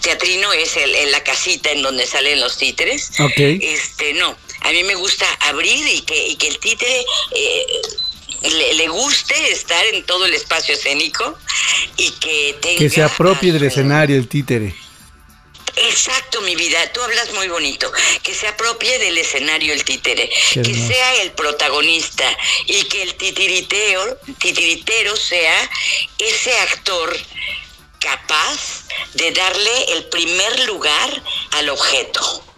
[0.00, 3.10] Teatrino es el, la casita en donde salen los títeres.
[3.36, 7.66] Este, no, a mí me gusta abrir y que, y que el títere eh,
[8.42, 11.38] le, guste estar en todo el espacio escénico
[11.96, 12.78] y que tenga...
[12.78, 14.74] Que se apropie del escenario el títere.
[15.76, 17.90] Exacto, mi vida, tú hablas muy bonito.
[18.22, 22.24] Que se apropie del escenario el títere, que sea el protagonista
[22.66, 25.70] y que el titiriteo, titiritero sea
[26.18, 27.16] ese actor
[27.98, 28.84] capaz
[29.14, 31.22] de darle el primer lugar
[31.52, 32.49] al objeto.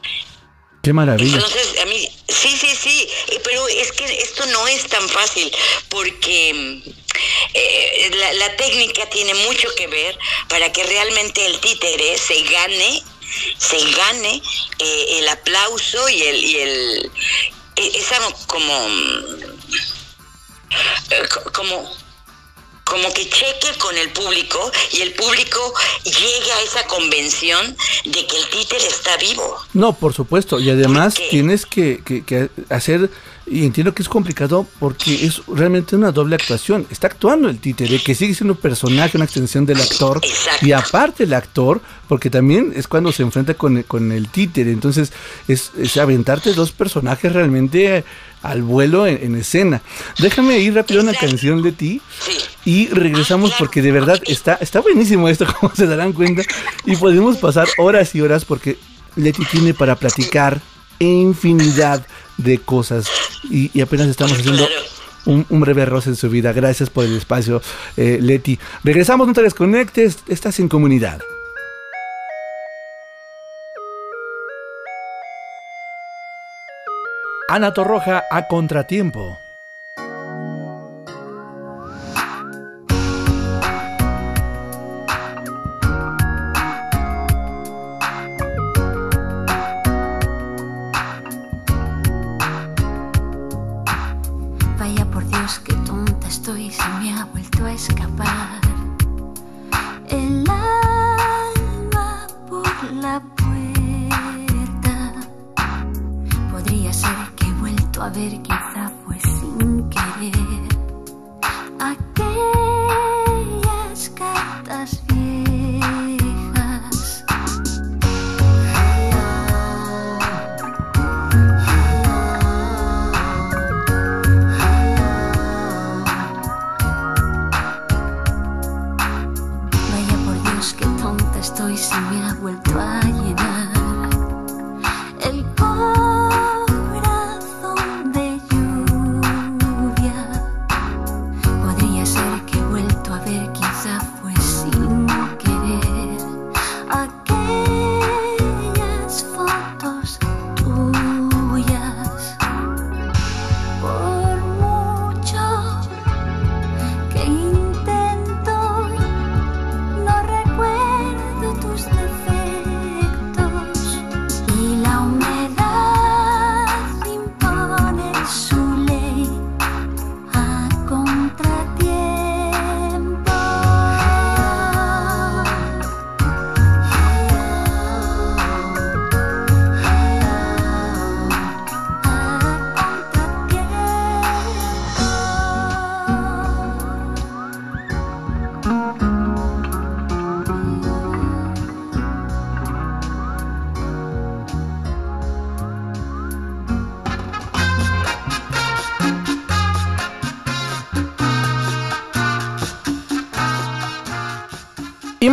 [0.83, 1.37] Qué maravilla.
[1.37, 5.51] Entonces, a mí, sí, sí, sí, eh, pero es que esto no es tan fácil
[5.89, 6.83] porque
[7.55, 10.19] eh, la, técnica tiene mucho que ver
[10.49, 13.03] para que realmente el títere se gane,
[13.59, 14.43] se gane
[14.81, 17.11] eh, el aplauso y el, y el,
[17.77, 18.19] e, esa
[18.49, 18.89] como,
[21.53, 21.97] como,
[22.93, 25.59] como que cheque con el público y el público
[26.05, 27.75] llegue a esa convención
[28.05, 29.57] de que el títere está vivo.
[29.73, 33.09] No, por supuesto, y además tienes que, que, hacer,
[33.47, 36.87] y entiendo que es complicado porque es realmente una doble actuación.
[36.91, 40.21] Está actuando el títere, que sigue siendo un personaje, una extensión del actor,
[40.61, 45.13] y aparte el actor, porque también es cuando se enfrenta con, con el títere, entonces
[45.49, 48.05] es, es aventarte dos personajes realmente
[48.43, 49.83] al vuelo en, escena.
[50.19, 52.01] Déjame ir rápido una canción de ti
[52.65, 56.43] y regresamos porque de verdad está, está buenísimo esto, como se darán cuenta,
[56.85, 58.79] y podemos pasar horas y horas porque
[59.17, 60.61] Leti tiene para platicar
[60.99, 62.07] infinidad
[62.37, 63.07] de cosas
[63.45, 64.67] y, apenas estamos haciendo
[65.27, 66.53] un, breve roce en su vida.
[66.53, 67.63] Gracias por el espacio,
[67.97, 68.59] eh, Leti.
[68.85, 71.21] Regresamos, no te desconectes, estás en comunidad.
[77.49, 79.42] Ana Torroja a contratiempo.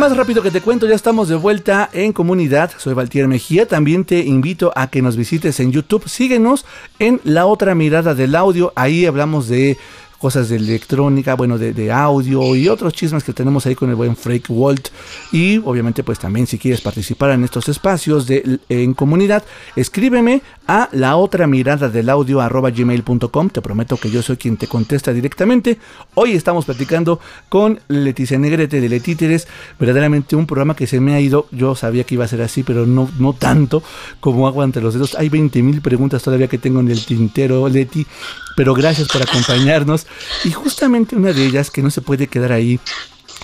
[0.00, 2.70] Más rápido que te cuento, ya estamos de vuelta en comunidad.
[2.78, 3.68] Soy Valtier Mejía.
[3.68, 6.08] También te invito a que nos visites en YouTube.
[6.08, 6.64] Síguenos
[6.98, 8.72] en La Otra Mirada del Audio.
[8.76, 9.76] Ahí hablamos de
[10.20, 14.14] cosas de electrónica, bueno, de, audio y otros chismes que tenemos ahí con el buen
[14.14, 14.88] Freak Walt.
[15.32, 18.26] Y obviamente, pues también si quieres participar en estos espacios
[18.68, 19.42] en comunidad,
[19.76, 23.48] escríbeme a la otra mirada del audio arroba gmail.com.
[23.48, 25.78] Te prometo que yo soy quien te contesta directamente.
[26.14, 27.18] Hoy estamos platicando
[27.48, 29.48] con Leticia Negrete de Letíteres.
[29.78, 31.46] Verdaderamente un programa que se me ha ido.
[31.50, 33.82] Yo sabía que iba a ser así, pero no, no tanto
[34.20, 35.14] como agua entre los dedos.
[35.14, 38.06] Hay 20 mil preguntas todavía que tengo en el tintero, Leti.
[38.54, 40.06] Pero gracias por acompañarnos.
[40.44, 42.80] Y justamente una de ellas que no se puede quedar ahí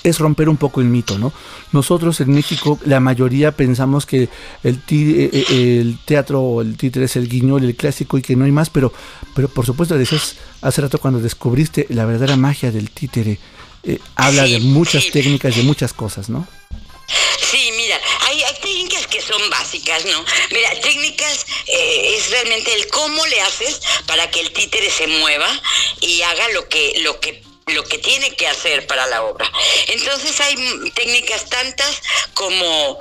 [0.03, 1.33] es romper un poco el mito, ¿no?
[1.73, 4.29] Nosotros en México, la mayoría pensamos que
[4.63, 8.37] el, eh, eh, el teatro o el títere es el guiñol, el clásico y que
[8.37, 8.93] no hay más, pero,
[9.35, 13.39] pero por supuesto, decías hace rato cuando descubriste la verdadera magia del títere,
[13.83, 16.47] eh, habla de muchas técnicas, de muchas cosas, ¿no?
[17.39, 17.97] Sí, mira,
[18.29, 20.25] hay, técnicas que son básicas, ¿no?
[20.51, 25.49] Mira, técnicas es realmente el cómo le haces para que el títere se mueva
[26.01, 29.51] y haga lo que, lo que lo que tiene que hacer para la obra.
[29.89, 30.55] Entonces hay
[30.95, 32.01] técnicas tantas
[32.33, 32.97] como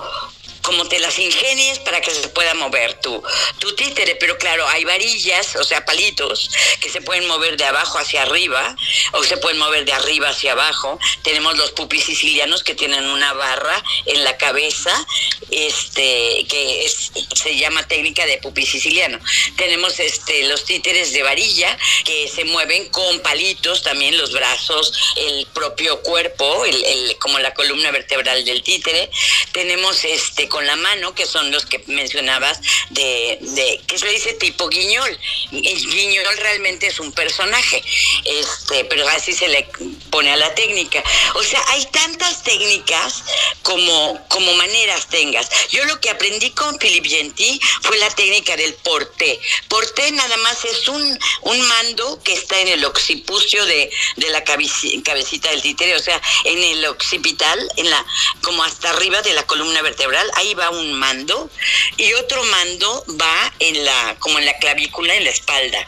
[0.66, 3.22] como te las ingenies para que se pueda mover tu,
[3.60, 4.16] tu títere.
[4.16, 6.50] Pero claro, hay varillas, o sea, palitos,
[6.80, 8.76] que se pueden mover de abajo hacia arriba
[9.14, 11.00] o se pueden mover de arriba hacia abajo.
[11.24, 15.06] Tenemos los pupis sicilianos que tienen una barra en la cabeza,
[15.52, 16.92] este, que
[17.36, 19.20] se llama técnica de pupi siciliano.
[19.58, 25.46] Tenemos este, los títeres de varilla que se mueven con palitos, también los brazos, el
[25.54, 29.10] propio cuerpo, el, como la columna vertebral del títere.
[29.52, 34.32] Tenemos este con la mano, que son los que mencionabas, de, de que se dice
[34.36, 35.20] tipo guiñol.
[35.52, 37.84] Guiñol realmente es un personaje,
[38.24, 39.68] este, pero así se le
[40.12, 41.04] pone a la técnica.
[41.34, 43.26] O sea, hay tantas técnicas
[43.64, 45.50] como, como maneras tengas.
[45.72, 49.38] Yo lo que aprendí con Philippe Gentil fue la técnica del porté.
[49.68, 54.42] Porté nada más es un, un mando que está en el occipucio de, de la
[54.46, 58.06] cabecita del títere, o sea, en el occipital, en la,
[58.42, 61.50] como hasta arriba de la columna vertebral ahí va un mando
[61.98, 65.88] y otro mando va en la, como en la clavícula, en la espalda.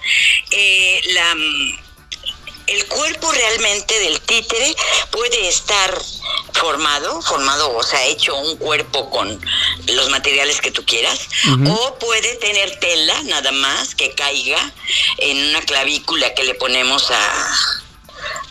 [0.52, 1.36] Eh, la,
[2.68, 4.76] el cuerpo realmente del títere
[5.12, 6.02] puede estar
[6.54, 9.40] formado, formado, o sea, hecho un cuerpo con
[9.86, 11.20] los materiales que tú quieras,
[11.70, 14.74] o puede tener tela nada más que caiga
[15.20, 17.77] en una clavícula que le ponemos a,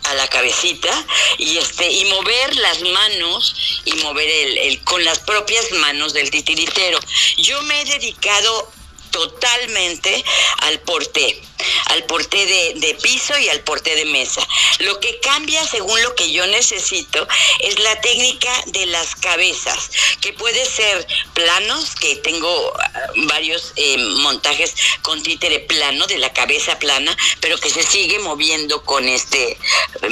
[0.07, 1.07] a la cabecita
[1.39, 6.31] y este y mover las manos y mover el, el con las propias manos del
[6.31, 6.99] titiritero.
[7.39, 8.76] Yo me he dedicado
[9.17, 10.23] totalmente
[10.59, 11.41] al porté,
[11.87, 12.45] al porté
[12.75, 14.47] de, piso y al porté de mesa.
[14.81, 17.27] Lo que cambia según lo que yo necesito
[17.61, 19.91] es la técnica de las cabezas,
[20.21, 26.33] que puede ser planos, que tengo ah, varios eh, montajes con títere plano, de la
[26.35, 29.57] cabeza plana, pero que se sigue moviendo con este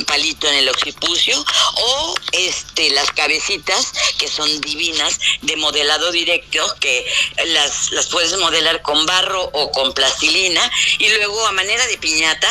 [0.06, 1.44] palito en el occipucio,
[1.76, 7.06] o este las cabecitas, que son divinas, de modelado directo, que
[7.46, 10.70] las, las puedes modelar con con barro o con plastilina
[11.00, 12.48] y luego a manera de piñata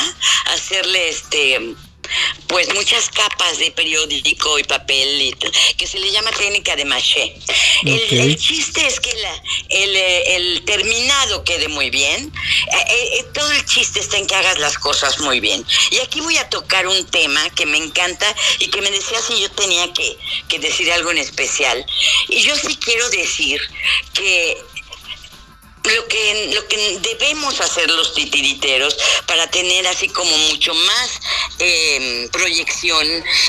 [0.47, 1.75] hacerle este
[2.47, 5.35] pues muchas capas de periódico y papel
[5.77, 7.33] que se le llama técnica de maché.
[7.83, 9.11] El, chiste es que
[9.69, 12.31] el, terminado quede muy bien.
[12.71, 15.65] Eh, eh, todo el chiste está en que hagas las cosas muy bien.
[15.91, 19.39] Y aquí voy a tocar un tema que me encanta y que me decía si
[19.39, 20.17] yo tenía que,
[20.49, 21.83] que decir algo en especial.
[22.27, 23.61] Y yo sí quiero decir
[24.13, 24.57] que
[25.83, 31.19] lo que, lo que debemos hacer los titiriteros para tener así como mucho más
[31.59, 33.07] em, proyección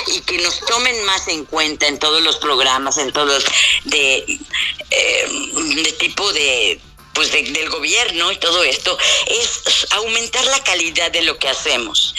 [0.09, 3.45] y que nos tomen más en cuenta en todos los programas, en todos
[3.85, 4.39] de,
[4.91, 6.81] em, de tipo de
[7.15, 12.13] pues del gobierno y todo esto, es aumentar la calidad de lo que hacemos.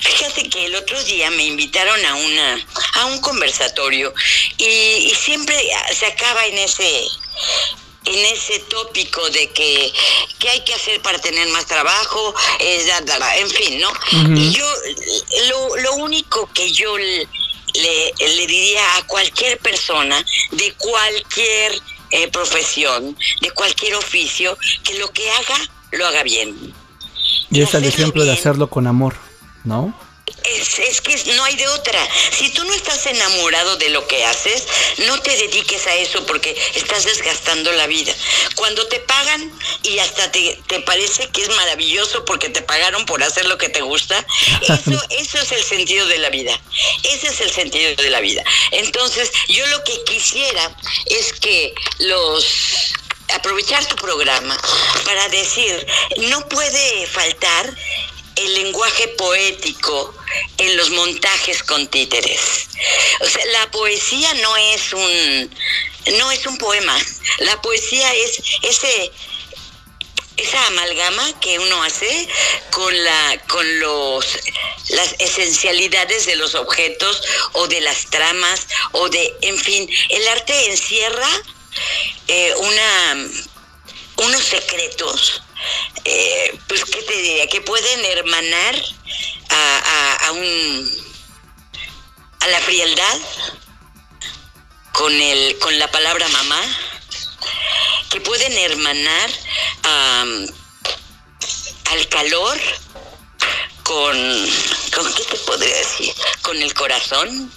[0.00, 4.12] Fíjate que el otro día me invitaron a una a un conversatorio
[4.58, 5.56] y siempre
[5.96, 7.08] se acaba en ese
[8.04, 9.92] en ese tópico de que
[10.38, 12.86] qué hay que hacer para tener más trabajo, es
[13.36, 13.90] en fin, ¿no?
[14.34, 14.66] Y yo
[15.48, 17.28] lo, lo único que yo le,
[17.74, 21.72] le, diría a cualquier persona de cualquier
[22.10, 25.56] eh, profesión, de cualquier oficio, que lo que haga,
[25.92, 26.74] lo haga bien.
[27.50, 29.14] Y es el ejemplo de hacerlo con amor,
[29.64, 29.94] ¿no?
[30.44, 32.08] Es, es, que no hay de otra.
[32.32, 34.64] Si tú no estás enamorado de lo que haces,
[35.06, 38.14] no te dediques a eso porque estás desgastando la vida.
[38.54, 43.22] Cuando te pagan y hasta te, te parece que es maravilloso porque te pagaron por
[43.22, 44.24] hacer lo que te gusta,
[44.62, 46.58] eso, eso es el sentido de la vida.
[47.04, 48.42] Ese es el sentido de la vida.
[48.70, 50.76] Entonces, yo lo que quisiera
[51.06, 52.94] es que los
[53.34, 54.56] aprovechar tu programa
[55.04, 55.86] para decir,
[56.28, 57.76] no puede faltar
[58.40, 60.14] el lenguaje poético
[60.58, 62.68] en los montajes con títeres.
[63.20, 65.56] O sea, la poesía no es un
[66.18, 66.96] no es un poema.
[67.38, 69.12] La poesía es ese
[70.36, 72.28] esa amalgama que uno hace
[72.70, 74.38] con la con los
[74.88, 77.22] las esencialidades de los objetos
[77.52, 81.28] o de las tramas o de en fin el arte encierra
[82.28, 83.30] eh, una
[84.16, 85.42] unos secretos
[86.04, 88.74] eh, pues qué te diría que pueden hermanar
[89.48, 91.04] a, a, un
[92.40, 93.18] a la frialdad
[94.92, 96.60] con el con la palabra mamá.
[98.10, 99.30] Que pueden hermanar
[101.92, 102.58] al calor
[103.84, 104.16] con,
[104.94, 107.52] con qué te podría decir con el corazón.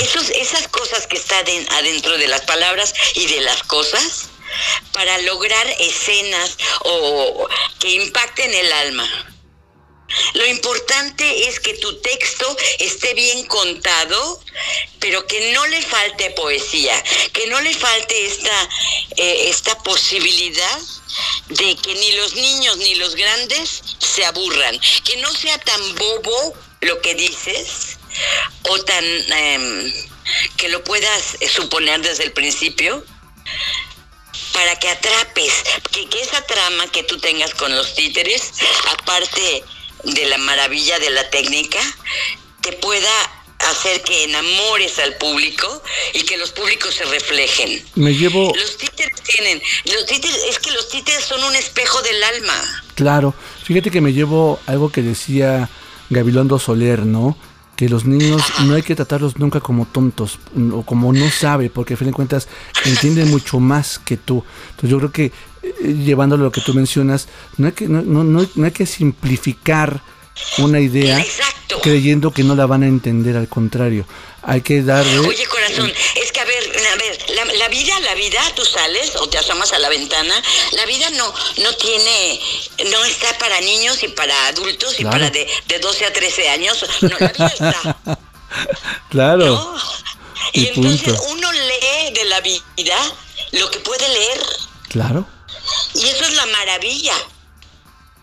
[0.00, 4.28] Esos, esas cosas que están adentro de las palabras y de las cosas
[4.92, 7.48] para lograr escenas o
[7.78, 9.32] que impacten el alma.
[10.34, 14.42] Lo importante es que tu texto esté bien contado,
[15.00, 18.68] pero que no le falte poesía, que no le falte esta,
[19.16, 20.78] eh, esta posibilidad
[21.48, 26.54] de que ni los niños ni los grandes se aburran, que no sea tan bobo
[26.82, 27.98] lo que dices
[28.68, 29.92] o tan em,
[30.56, 33.04] que lo puedas suponer desde el principio
[34.52, 35.52] para que atrapes,
[35.90, 38.52] que, que esa trama que tú tengas con los títeres,
[38.90, 39.64] aparte
[40.04, 41.80] de la maravilla de la técnica,
[42.60, 43.10] te pueda
[43.70, 45.82] hacer que enamores al público
[46.14, 47.84] y que los públicos se reflejen.
[47.94, 48.52] Me llevo...
[48.54, 52.84] Los títeres tienen, los títeres, es que los títeres son un espejo del alma.
[52.94, 53.34] Claro,
[53.64, 55.68] fíjate que me llevo algo que decía
[56.10, 57.36] Gabilondo Soler, ¿no?
[57.82, 60.38] Que los niños no hay que tratarlos nunca como tontos
[60.72, 62.46] o como no sabe, porque a fin de cuentas
[62.84, 64.44] entienden mucho más que tú.
[64.70, 65.32] Entonces yo creo que
[65.64, 67.26] eh, llevándolo a lo que tú mencionas,
[67.56, 70.00] no hay que, no, no, no hay que simplificar
[70.58, 71.24] una idea
[71.82, 74.06] creyendo que no la van a entender, al contrario.
[74.42, 75.18] Hay que darle...
[75.18, 75.90] Oye, corazón,
[76.22, 77.18] es que a ver, a ver,
[77.58, 81.34] la, vida, la vida, tú sales o te asomas a la ventana, la vida no
[81.58, 82.40] no tiene,
[82.90, 86.84] no está para niños y para adultos y para de, de 12 a 13 años,
[87.00, 87.96] no, la vida está.
[89.10, 89.76] claro.
[90.52, 93.12] Y, entonces uno lee de la vida
[93.52, 94.42] lo que puede leer.
[94.88, 95.26] Claro.
[95.94, 97.14] Y eso es la maravilla.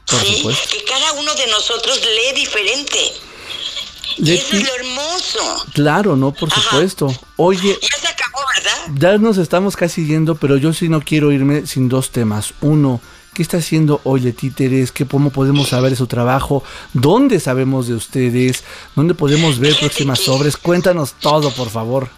[0.06, 3.14] sí, que cada uno de nosotros lee diferente.
[4.18, 5.66] Eso es lo hermoso.
[5.74, 7.14] Claro, no, por supuesto.
[7.38, 7.78] Oye.
[7.82, 8.96] Ya se acabó, ¿verdad?
[8.96, 12.54] Ya nos estamos casi yendo, pero yo sí no quiero irme sin dos temas.
[12.62, 13.02] Uno,
[13.34, 14.92] ¿qué está haciendo hoy de Títeres?
[14.92, 16.64] ¿Qué, ¿Cómo podemos saber de su trabajo?
[16.94, 18.64] ¿Dónde sabemos de ustedes?
[18.96, 20.58] ¿Dónde podemos ver próximas obras?
[20.58, 22.10] Cuéntanos todo, por favor.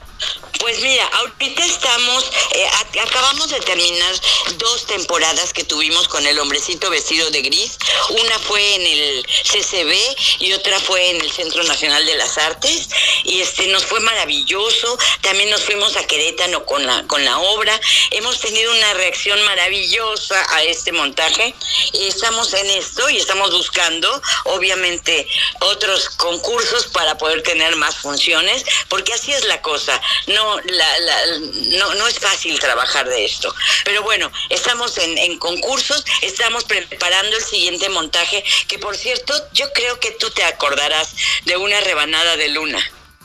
[0.61, 2.67] Pues mira, ahorita estamos, eh,
[3.01, 4.13] acabamos de terminar
[4.57, 7.79] dos temporadas que tuvimos con el hombrecito vestido de gris.
[8.09, 9.91] Una fue en el CCB
[10.37, 12.89] y otra fue en el Centro Nacional de las Artes.
[13.23, 14.99] Y este nos fue maravilloso.
[15.21, 17.79] También nos fuimos a Querétaro con la, con la obra.
[18.11, 21.55] Hemos tenido una reacción maravillosa a este montaje.
[21.93, 25.27] Y estamos en esto y estamos buscando, obviamente,
[25.61, 29.99] otros concursos para poder tener más funciones, porque así es la cosa.
[30.27, 33.53] No no, no, es fácil trabajar de esto.
[33.85, 39.65] Pero bueno, estamos en, en concursos, estamos preparando el siguiente montaje, que por cierto, yo
[39.73, 42.79] creo que tú te acordarás de una rebanada de luna.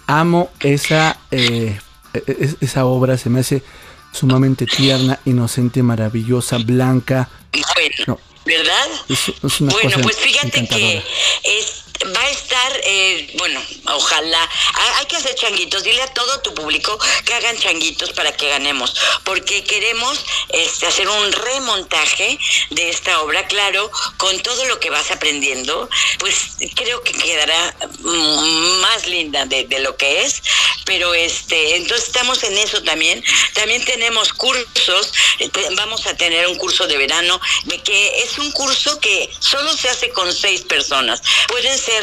[0.07, 1.79] Amo esa, eh,
[2.61, 3.63] esa obra, se me hace
[4.13, 7.29] sumamente tierna, inocente, maravillosa, blanca.
[7.75, 8.87] Bueno, ¿verdad?
[9.59, 11.03] bueno, pues fíjate que
[11.43, 14.51] es va a estar, eh, bueno, ojalá,
[14.97, 18.95] hay que hacer changuitos, dile a todo tu público que hagan changuitos para que ganemos,
[19.25, 22.39] porque queremos este, hacer un remontaje
[22.71, 25.89] de esta obra, claro, con todo lo que vas aprendiendo,
[26.19, 30.43] pues creo que quedará mm, más linda de, lo que es,
[30.85, 33.23] pero este, entonces estamos en eso también,
[33.55, 35.13] también tenemos cursos,
[35.77, 39.89] vamos a tener un curso de verano, de que es un curso que solo se
[39.89, 41.96] hace con seis personas, pueden ser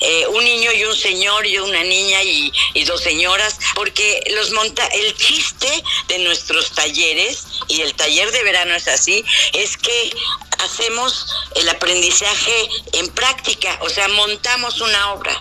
[0.00, 2.52] eh, un niño y un señor y una niña y,
[2.84, 8.74] dos señoras, porque los monta el chiste de nuestros talleres, y el taller de verano
[8.74, 10.10] es así, es que
[10.58, 15.40] hacemos el aprendizaje en práctica, o sea, montamos una obra.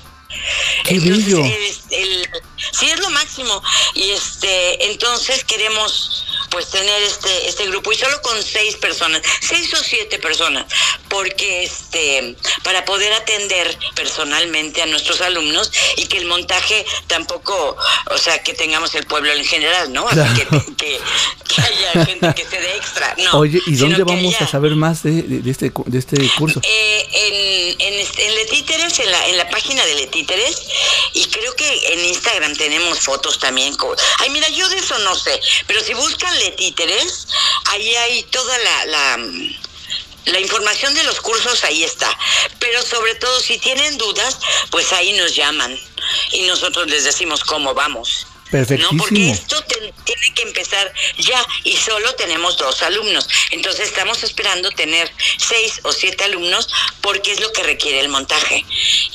[0.85, 1.43] ¡Qué Entonces, bello!
[1.45, 2.29] es el-
[2.71, 3.61] sí, es lo máximo.
[3.95, 9.71] Y este, entonces queremos pues tener este, este grupo y solo con seis personas, seis
[9.75, 10.65] o siete personas,
[11.07, 17.77] porque este, para poder atender personalmente a nuestros alumnos y que el montaje tampoco,
[18.09, 20.07] o sea, que tengamos el pueblo en general, ¿no?
[20.07, 20.99] Así que, que,
[21.47, 23.39] que haya gente que esté de extra, no.
[23.39, 26.61] Oye, ¿y dónde vamos haya- a saber más de, de- de este, de este curso?
[26.63, 30.18] eh, en, en, en Letíteres, en la, en la página de Letíteres,
[31.13, 33.75] y creo que en Instagram tenemos fotos también.
[34.19, 37.27] Ay, mira, yo de eso no sé, pero si buscan Letíteres,
[37.65, 39.17] ahí hay toda la, la,
[40.25, 42.17] la información de los cursos, ahí está.
[42.59, 44.37] Pero sobre todo, si tienen dudas,
[44.71, 45.77] pues ahí nos llaman
[46.31, 48.25] y nosotros les decimos cómo vamos.
[48.51, 49.33] No, porque Perfectísimo.
[49.33, 53.27] esto te- tiene que empezar ya y solo tenemos dos alumnos.
[53.51, 56.67] Entonces estamos esperando tener seis o siete alumnos
[57.01, 58.65] porque es lo que requiere el montaje.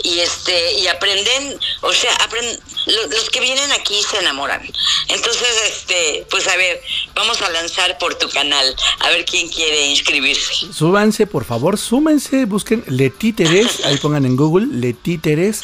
[0.05, 4.63] Y este y aprenden, o sea, aprenden, lo- los que vienen aquí se enamoran.
[5.09, 6.81] Entonces, este, pues a ver,
[7.15, 10.73] vamos a lanzar por tu canal a ver quién quiere inscribirse.
[10.73, 15.63] Súbanse, por favor, súmense, busquen Letíteres, ahí pongan en Google Letíteres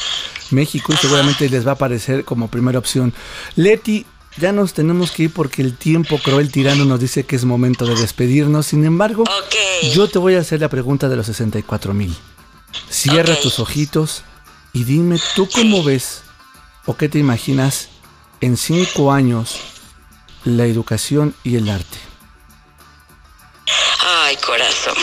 [0.53, 3.13] México y seguramente les va a aparecer como primera opción.
[3.57, 4.07] Leti,
[4.39, 7.85] ya nos tenemos que ir porque el tiempo cruel tirano nos dice que es momento
[7.87, 8.67] de despedirnos.
[8.67, 9.25] Sin embargo,
[9.93, 12.15] yo te voy a hacer la pregunta de los 64 mil.
[12.89, 14.23] Cierra tus ojitos
[14.73, 16.23] y dime tú cómo ves
[16.87, 17.89] o qué te imaginas
[18.41, 19.59] en cinco años
[20.45, 21.99] la educación y el arte.
[24.03, 24.97] Ay, corazón.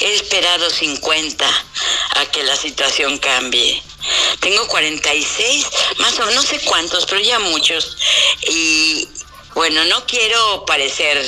[0.00, 1.64] He esperado 50
[2.16, 3.82] a que la situación cambie.
[4.40, 5.66] Tengo 46,
[5.98, 7.96] más o menos, no sé cuántos, pero ya muchos.
[8.48, 9.08] Y
[9.54, 11.24] bueno, no quiero parecer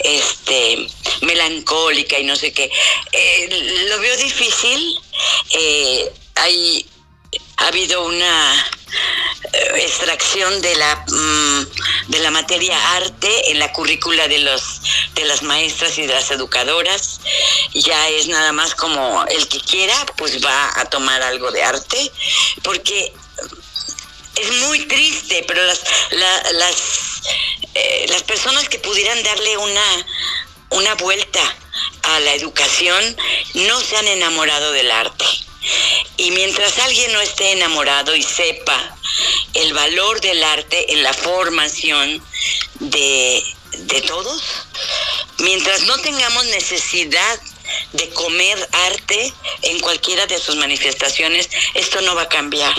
[0.00, 0.88] este
[1.22, 2.70] melancólica y no sé qué.
[3.12, 5.00] Eh, lo veo difícil.
[5.50, 6.86] Eh, hay
[7.58, 8.66] ha habido una
[9.76, 11.66] extracción de la mm,
[12.08, 14.62] de la materia arte en la currícula de los
[15.14, 17.20] de las maestras y de las educadoras.
[17.74, 22.10] Ya es nada más como el que quiera pues va a tomar algo de arte
[22.62, 23.12] porque
[24.36, 25.80] es muy triste pero las
[26.12, 26.76] la- las
[27.74, 30.06] eh, las personas que pudieran darle una
[30.70, 31.40] una vuelta
[32.02, 33.16] a la educación
[33.54, 35.24] no se han enamorado del arte
[36.18, 38.96] y mientras alguien no esté enamorado y sepa
[39.54, 42.22] el valor del arte en la formación
[42.80, 43.42] de,
[43.72, 44.42] de todos,
[45.38, 47.40] mientras no tengamos necesidad
[47.92, 52.74] de comer arte en cualquiera de sus manifestaciones, esto no va a cambiar.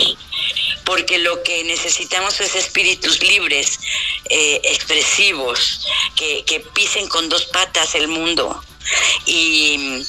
[0.84, 3.80] Porque lo que necesitamos es espíritus libres,
[4.28, 8.62] eh, expresivos, que, que pisen con dos patas el mundo.
[9.24, 10.04] Y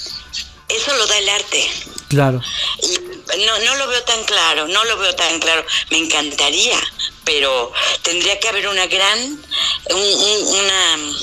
[0.75, 1.71] eso lo da el arte.
[2.09, 2.41] Claro.
[2.83, 5.65] Y no, no lo veo tan claro, no lo veo tan claro.
[5.89, 6.77] Me encantaría,
[7.23, 11.13] pero tendría que haber una gran, un- un- una...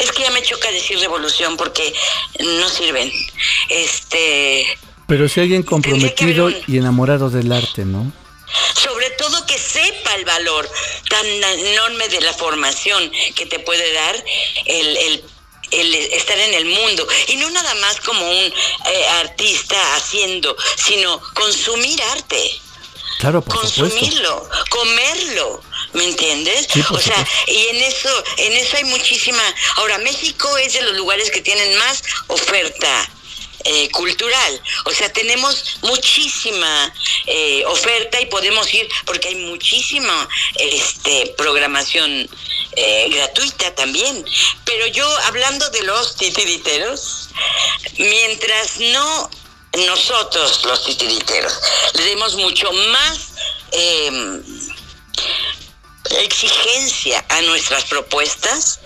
[0.00, 1.92] Es que ya me choca decir revolución porque
[2.40, 3.12] no sirven.
[3.68, 4.66] Este,
[5.06, 8.12] Pero si alguien comprometido un- y enamorado del arte, ¿no?
[8.74, 10.68] sobre todo que sepa el valor
[11.08, 14.24] tan enorme de la formación que te puede dar
[14.66, 15.24] el, el-
[15.70, 21.20] el estar en el mundo y no nada más como un eh, artista haciendo, sino
[21.34, 22.60] consumir arte,
[23.18, 23.82] Claro, por supuesto.
[23.82, 25.62] consumirlo, comerlo.
[25.92, 26.68] ¿Me entiendes?
[26.72, 27.52] Sí, o sea, supuesto.
[27.52, 29.42] y en eso, en eso hay muchísima.
[29.76, 33.10] Ahora, México es de los lugares que tienen más oferta
[33.64, 34.62] eh, cultural.
[34.84, 36.94] O sea, tenemos muchísima
[37.26, 42.28] eh, oferta y podemos ir porque hay muchísima este, programación
[42.76, 44.24] eh, gratuita también.
[44.64, 47.28] Pero yo, hablando de los titiriteros,
[47.98, 49.30] mientras no
[49.86, 51.60] nosotros, los titiriteros,
[51.94, 53.32] le demos mucho más
[53.72, 54.42] eh,
[56.18, 58.80] exigencia a nuestras propuestas,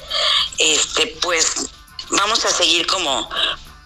[0.58, 1.66] este, pues
[2.10, 3.28] vamos a seguir como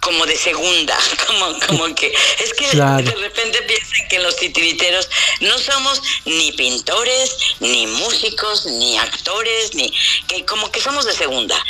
[0.09, 3.05] como de segunda, como, como que es que Claro.
[3.05, 5.07] de repente piensan que los titiriteros
[5.41, 9.93] no somos ni pintores, ni músicos, ni actores, ni
[10.27, 11.63] que como que somos de segunda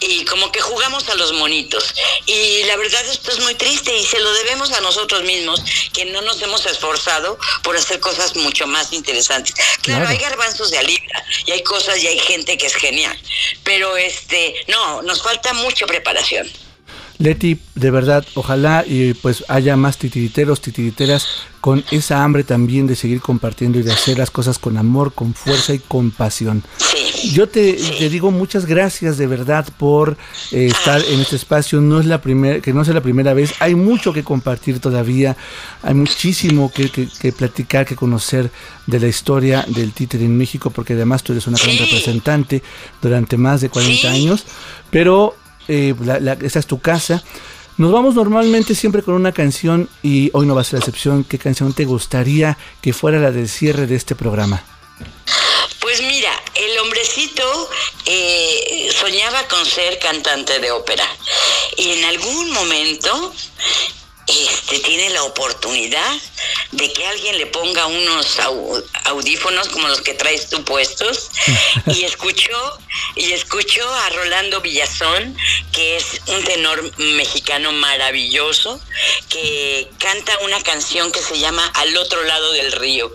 [0.00, 1.94] y como que jugamos a los monitos.
[2.26, 5.60] Y la verdad esto es muy triste y se lo debemos a nosotros mismos
[5.92, 9.54] que no nos hemos esforzado por hacer cosas mucho más interesantes.
[9.82, 10.08] Claro, Claro.
[10.08, 13.18] hay garbanzos de a libra y hay cosas y hay gente que es genial,
[13.64, 16.50] pero este no, nos falta mucha preparación.
[17.18, 21.26] Leti, de verdad, ojalá y pues haya más titiriteros, titiriteras
[21.60, 25.32] con esa hambre también de seguir compartiendo y de hacer las cosas con amor, con
[25.32, 26.62] fuerza y con pasión.
[27.32, 27.72] Yo te,
[28.10, 30.16] digo muchas gracias de verdad por
[30.52, 31.80] eh, estar en este espacio.
[31.80, 33.54] No es la primera, que no sea la primera vez.
[33.60, 35.36] Hay mucho que compartir todavía.
[35.82, 38.50] Hay muchísimo que, que, platicar, que conocer
[38.86, 42.62] de la historia del títere en México, porque además tú eres una gran representante
[43.00, 44.44] durante más de 40 años.
[44.90, 45.34] Pero
[45.68, 45.94] eh,
[46.42, 47.22] esa es tu casa.
[47.76, 51.24] Nos vamos normalmente siempre con una canción y hoy no va a ser la excepción.
[51.24, 54.62] ¿Qué canción te gustaría que fuera la del cierre de este programa?
[55.80, 57.68] Pues mira, el hombrecito
[58.06, 61.04] eh, soñaba con ser cantante de ópera
[61.76, 63.34] y en algún momento
[64.26, 66.16] este, tiene la oportunidad
[66.72, 68.38] de que alguien le ponga unos
[69.04, 71.30] audífonos como los que traes tú puestos.
[71.86, 72.78] Y escuchó
[73.14, 75.36] y escuchó a Rolando Villazón
[75.72, 78.80] que es un tenor mexicano maravilloso
[79.28, 83.12] que canta una canción que se llama Al otro lado del río.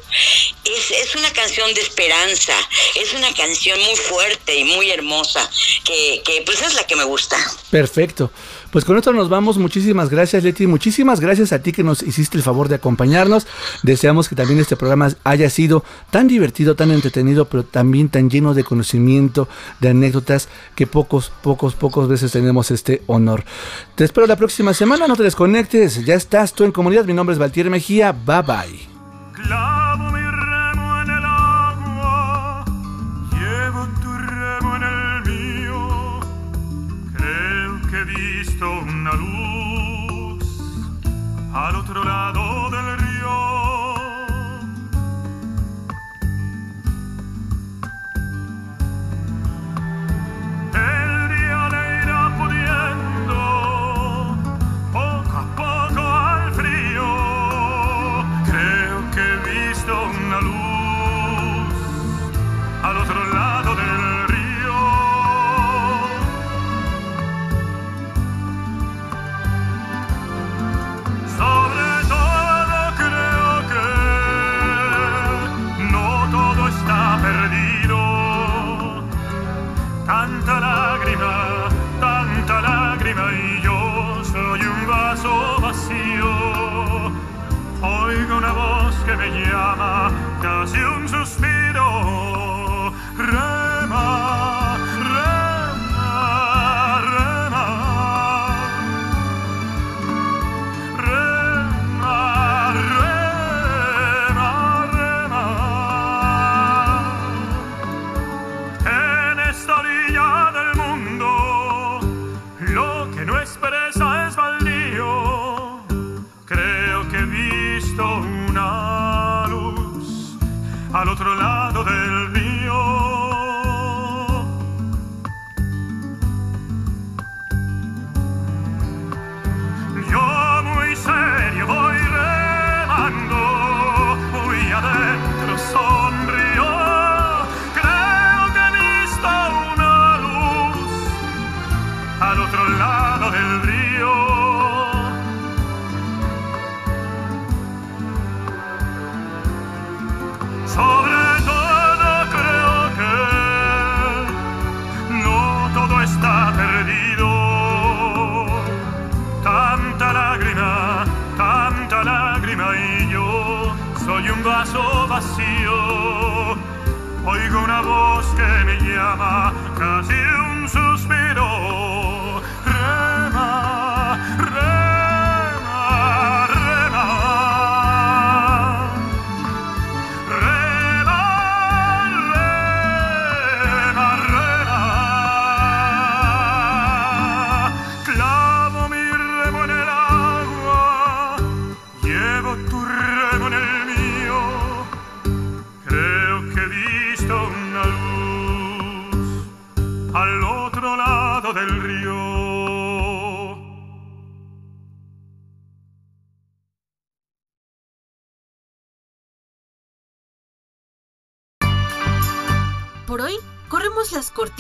[0.64, 2.56] Es, es una canción de esperanza
[2.96, 5.50] es una canción muy fuerte y muy hermosa
[5.84, 7.38] que, que pues es la que me gusta.
[7.70, 8.32] Perfecto
[8.72, 9.58] pues con esto nos vamos.
[9.58, 10.68] Muchísimas gracias, Leti.
[10.68, 13.48] Muchísimas gracias a ti que nos hiciste el favor de acompañarnos.
[13.84, 18.54] Deseamos que también este programa haya sido tan divertido, tan entretenido, pero también tan lleno
[18.54, 19.48] de conocimiento,
[19.80, 23.44] de anécdotas, que pocos, pocos, pocos veces tenemos este honor.
[23.96, 25.08] Te espero la próxima semana.
[25.08, 26.06] No te desconectes.
[26.06, 27.06] Ya estás tú en comunidad.
[27.06, 28.12] Mi nombre es Valtier Mejía.
[28.12, 29.79] Bye bye.
[89.10, 90.99] Voz que me llama, casi un